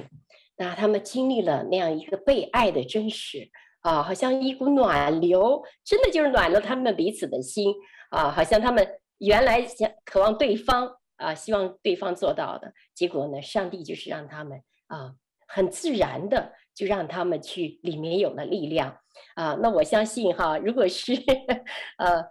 [0.56, 3.50] 那他们经历了那样一个被爱的真实
[3.82, 7.76] 啊，好像一股暖流，真的就是暖了他们彼此的心
[8.10, 8.32] 啊。
[8.32, 8.88] 好像他们
[9.18, 15.14] 原来想渴望对方啊，希望对方做到的，结果呢，上帝就是让他们啊，
[15.48, 18.98] 很自然的就让他们去里面有了力量
[19.36, 19.58] 啊。
[19.62, 21.14] 那我相信哈，如果是
[21.98, 22.24] 呃。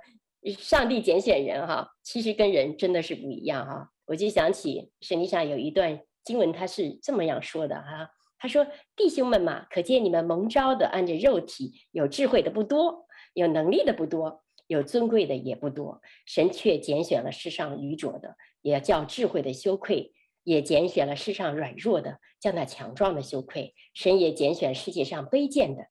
[0.60, 3.90] 上帝拣选人哈，其实跟人真的是不一样哈。
[4.04, 8.08] 我就想起圣经上有一段经文，他是这么样说的哈。
[8.38, 8.64] 他说
[8.94, 16.00] ：“弟兄们嘛，可见你们蒙召的，按着肉体有智慧的不多，有能力的不多，有尊贵的也不多。
[16.26, 18.36] 神却拣选了世上愚拙的，
[18.66, 20.10] 也叫智慧的羞愧；
[20.42, 23.76] 也拣选了世上软弱的，叫那强壮的羞愧。
[23.94, 25.86] 神也拣选世界上卑贱的、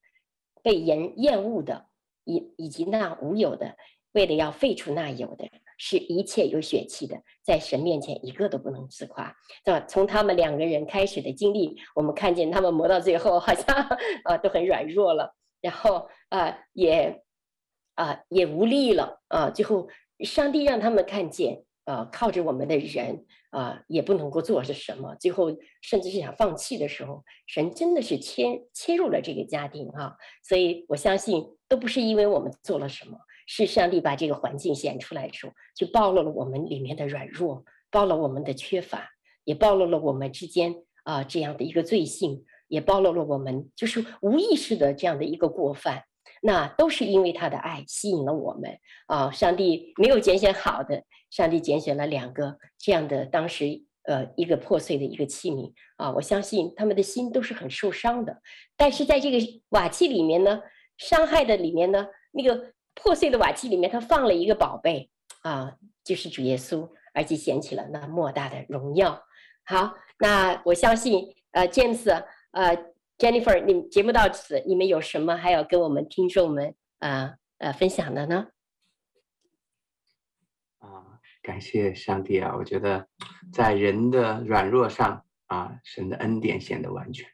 [0.61, 1.86] 被人厌恶的，
[2.26, 3.78] 以以及那无有的。”
[4.11, 5.45] 为了要废除那有的，
[5.78, 9.36] 使一切有血气的，在神面前一个都不能自夸。
[9.65, 13.76] 那从他们两个人开始的经历，我们看见他们磨到最后，好像
[14.23, 17.21] 啊都很软弱了，然后啊也
[17.95, 19.49] 啊也无力了啊。
[19.49, 25.15] 最后上帝让他们看见呃，靠着我们的人啊也不能够做是什么。
[25.15, 30.15] 最后甚至是想放弃的时候，神真的是切切入了这个家庭啊。
[30.43, 33.17] 所以我相信都不是因为我们做了什么。
[33.47, 39.07] 是上帝把这个环境显出来的时候，就暴露了我们里面的软弱，暴露了我们的缺乏，
[39.43, 40.73] 也暴露了我们之间
[41.03, 46.05] 啊、这样的一个罪性，也暴露了我们就是无意识的这样的一个过犯。
[46.45, 48.77] 那都是因为他的爱吸引了我们
[49.07, 49.31] 啊！
[49.31, 56.11] 上帝没有拣选好的，上帝拣选了两个这样的当时呃一个破碎的一个器皿啊！
[56.11, 58.41] 我相信他们的心都是很受伤的，
[58.77, 59.39] 但是在这个
[59.69, 60.61] 瓦器里面呢，
[60.97, 62.73] 伤害的里面呢，那个。
[62.97, 65.09] 破碎的瓦器里面，他放了一个宝贝
[65.41, 69.21] 啊，就是主耶稣，而且捡起了那莫大的荣耀。
[69.65, 72.09] 好，那我相信，呃，James，
[72.51, 72.73] 呃
[73.18, 78.47] ，Jennifer，你节目到此，你们有什么还要跟我们听众们啊呃，分享的呢？
[80.80, 82.55] 啊，感谢上帝啊！
[82.55, 83.07] 我觉得
[83.51, 87.30] 在人的软弱上啊，神的恩典显得完全。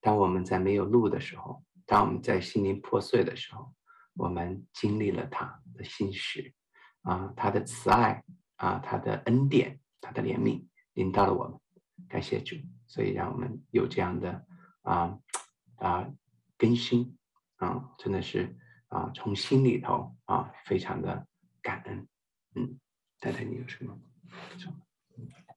[0.00, 3.72] 当我们在没有路的时候，当我们在心灵破碎的时候。
[4.18, 6.50] 我们经历了他的信实，
[7.02, 10.64] 啊，他的慈爱，啊，他的恩典，他的怜悯，
[10.94, 11.60] 临到了我们，
[12.08, 12.56] 感谢主，
[12.86, 14.42] 所以让我们有这样的
[14.86, 15.18] 啊
[15.76, 16.08] 啊
[16.56, 17.18] 更新，
[17.56, 18.56] 啊，真的是
[18.88, 21.26] 啊，从心里头啊，非常的
[21.60, 22.08] 感恩，
[22.54, 22.78] 嗯，
[23.20, 23.98] 太太你有什么？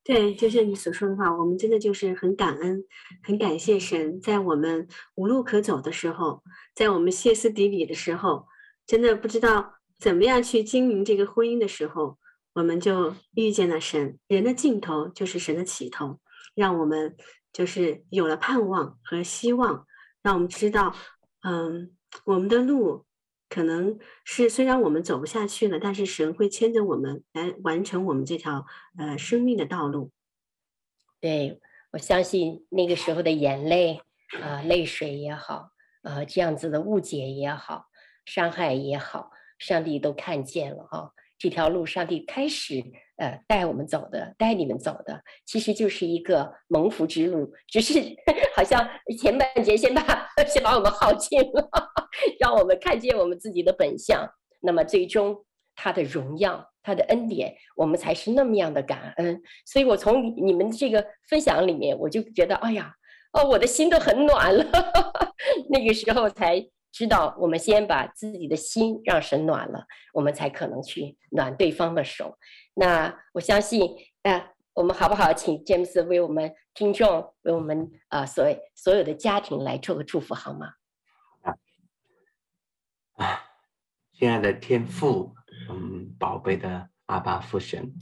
[0.04, 2.84] 对，就像你所说的话，我们真的就是很感恩，
[3.22, 8.48] 很感谢神，在我们无路可走的时候，在我们歇斯底里的时候，
[8.88, 12.18] 真的不知道怎么样去经营这个婚姻的时候，
[12.54, 14.18] 我们就遇见了神。
[14.28, 16.20] 人的尽头就是神的起头，
[16.56, 17.16] 让我们
[17.52, 19.86] 就是有了盼望和希望，
[20.22, 20.96] 让我们知道，
[21.44, 21.96] 嗯，
[22.26, 23.06] 我们的路
[23.50, 28.66] 可能是虽然我们走不下去了，但是神会牵着我们来完成我们这条
[28.98, 30.12] 呃生命的道路。
[31.20, 31.60] 对，
[31.92, 33.96] 我相信那个时候的眼泪
[34.40, 35.72] 啊、呃，泪水也好，
[36.04, 37.88] 呃，这样子的误解也好，
[38.26, 42.84] 伤害也好，上帝都看见了哈、这条路，上帝开始
[43.16, 47.94] 呃带我们走的，带你们走的，其实就是一个蒙福之路，只是
[48.54, 48.86] 好像
[49.18, 50.04] 前半截先把
[50.46, 51.70] 先把我们耗尽了，
[52.40, 54.30] 让我们看见我们自己的本相。
[54.60, 59.42] 那么最终他的荣耀，他的恩典，我们才是那么样的感恩。
[59.66, 62.94] 所以我从你们这个分享里面，我就觉得，哎呀，
[63.32, 64.66] 哦，我的心都很暖了。
[65.72, 66.70] 那个时候才。
[66.92, 72.38] 知道，我们先把自己的心让神暖了，我们才可能去暖对方的手。
[72.74, 75.32] 那我相信，呃，我们好不好？
[75.32, 78.44] 请詹姆斯为我们听众，为我们啊、所
[78.76, 80.74] 所有的家庭来做个祝福，好吗？
[83.14, 83.42] 啊，
[84.14, 85.34] 亲爱的天父，
[85.70, 87.94] 嗯，宝贝的阿爸父神，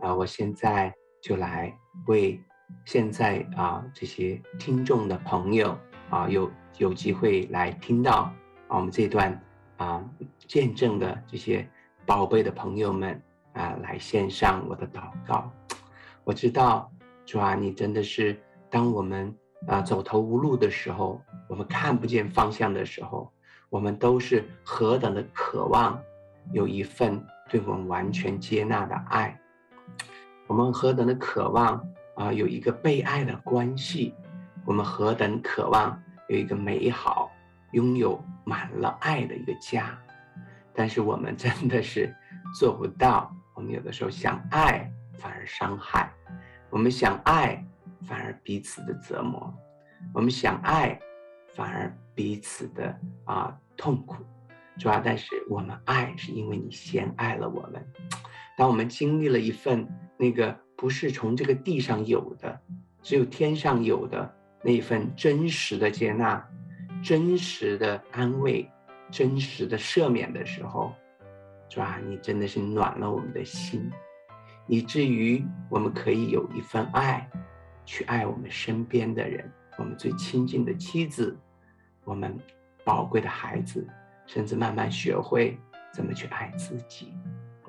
[0.00, 2.40] 啊，我现在就来为
[2.84, 5.78] 现在啊这些听众的朋友。
[6.10, 8.32] 啊，有有机会来听到
[8.68, 9.38] 啊，我们这段
[9.76, 10.02] 啊
[10.46, 11.68] 见证的这些
[12.06, 13.20] 宝贝的朋友们
[13.52, 15.50] 啊，来献上我的祷告。
[16.24, 16.90] 我知道
[17.26, 19.34] 主啊，你真的是当我们
[19.66, 23.32] 啊走投无路的时候，我们看不见方向的时候，
[23.70, 26.00] 我们都是何等的渴望
[26.52, 27.20] 有一份
[27.50, 29.40] 对我们完全接纳的爱，
[30.46, 34.14] 我们何等的渴望啊有一个被爱的关系。
[34.64, 35.98] 我们何等渴望
[36.28, 37.30] 有一个美好、
[37.72, 39.98] 拥有满了爱的一个家，
[40.74, 42.14] 但是我们真的是
[42.58, 43.34] 做不到。
[43.54, 46.12] 我们有的时候想爱反而伤害，
[46.70, 47.64] 我们想爱
[48.02, 49.52] 反而彼此的折磨，
[50.14, 50.96] 我们想爱
[51.54, 54.22] 反而彼此的啊痛苦。
[54.78, 57.84] 主要，但是我们爱是因为你先爱了我们。
[58.56, 62.60] 当我们经历了一份那个不是从这个地上有的，
[63.02, 64.37] 只有天上有的。
[64.62, 66.44] 那一份真实的接纳、
[67.02, 68.68] 真实的安慰、
[69.10, 70.92] 真实的赦免的时候，
[71.68, 73.88] 主啊，你真的是暖了我们的心，
[74.66, 77.30] 以至于我们可以有一份爱，
[77.84, 81.38] 去爱我们身边的人，我们最亲近的妻子，
[82.04, 82.36] 我们
[82.84, 83.86] 宝贵的孩子，
[84.26, 85.56] 甚至慢慢学会
[85.92, 87.14] 怎么去爱自己。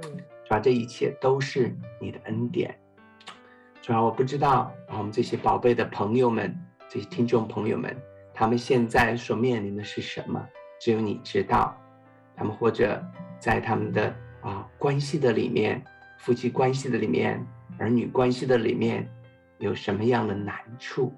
[0.01, 2.75] 嗯，主啊，这一切都是你的恩典。
[3.79, 6.59] 主啊，我不知道我们这些宝贝的朋友们。
[6.89, 7.95] 这些听众朋友们，
[8.33, 10.43] 他们现在所面临的是什么？
[10.81, 11.77] 只有你知道。
[12.35, 12.99] 他们或者
[13.37, 15.83] 在他们的啊关系的里面，
[16.17, 17.45] 夫妻关系的里面，
[17.77, 19.07] 儿女关系的里面，
[19.59, 21.13] 有什么样的难处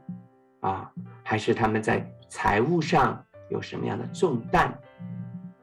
[0.59, 0.91] 啊？
[1.24, 4.78] 还是他们在财务上有什么样的重担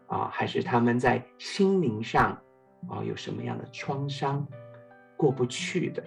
[0.07, 0.31] 啊？
[0.33, 2.31] 还是他们在心灵上
[2.89, 4.47] 啊有什么样的创伤
[5.19, 6.03] 过不去的？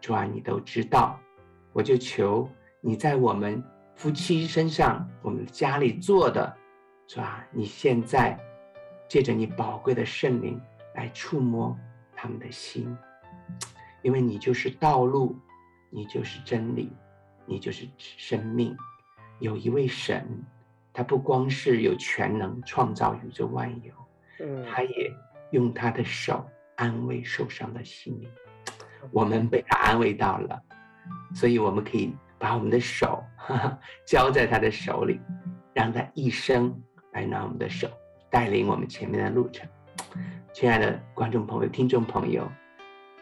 [0.00, 1.16] 主啊，你都知道，
[1.72, 2.50] 我就求。
[2.86, 3.64] 你在我们
[3.94, 6.54] 夫妻身上，我们家里做的，
[7.08, 7.42] 是吧？
[7.50, 8.38] 你现在
[9.08, 10.60] 借着你宝贵的圣灵
[10.94, 11.74] 来触摸
[12.14, 12.94] 他们的心，
[14.02, 15.34] 因为你就是道路，
[15.88, 16.92] 你就是真理，
[17.46, 18.76] 你就是生命。
[19.38, 20.44] 有一位神，
[20.92, 23.94] 他不光是有全能创造宇宙万有，
[24.40, 25.10] 嗯，他也
[25.52, 28.28] 用他的手安慰受伤的心灵。
[29.10, 30.62] 我们被他安慰到了，
[31.34, 32.14] 所以我们可以。
[32.44, 35.18] 把我们的手哈 哈交在他的手里，
[35.72, 36.78] 让他一生
[37.14, 37.88] 来拿我们的手
[38.30, 39.66] 带领我们前面的路程。
[40.52, 42.46] 亲爱的观众朋友、听众朋友，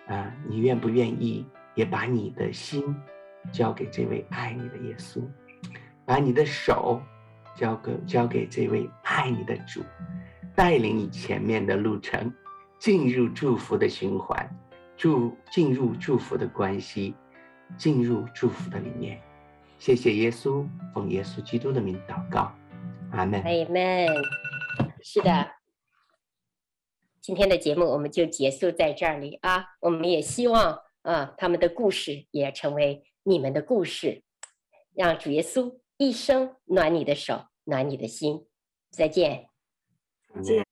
[0.09, 1.47] 啊，你愿不愿意
[1.77, 2.93] 也把你的心
[3.53, 5.23] 交给这位爱你的耶稣，
[6.05, 7.01] 把你的手
[7.55, 9.85] 交给交给这位爱你的主，
[10.53, 12.35] 带领你前面的路程，
[12.77, 14.51] 进入祝福的循环，
[14.97, 17.15] 祝进入祝福的关系。
[17.77, 19.21] 进入祝福的里面，
[19.79, 22.53] 谢谢耶稣，奉耶稣基督的名祷告，
[23.13, 23.43] 阿门。
[23.43, 24.07] 阿门。
[25.03, 25.51] 是的，
[27.21, 29.65] 今天的节目我们就结束在这里啊。
[29.81, 34.23] 我们也希望啊，他们的故事也成为你们的故事，
[34.95, 38.47] 让主耶稣一生暖你的手，暖你的心。
[38.91, 39.49] 再见。
[40.35, 40.72] 再见。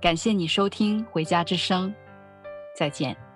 [0.00, 1.88] 感谢你收听《回家之声》，
[2.76, 3.27] 再见。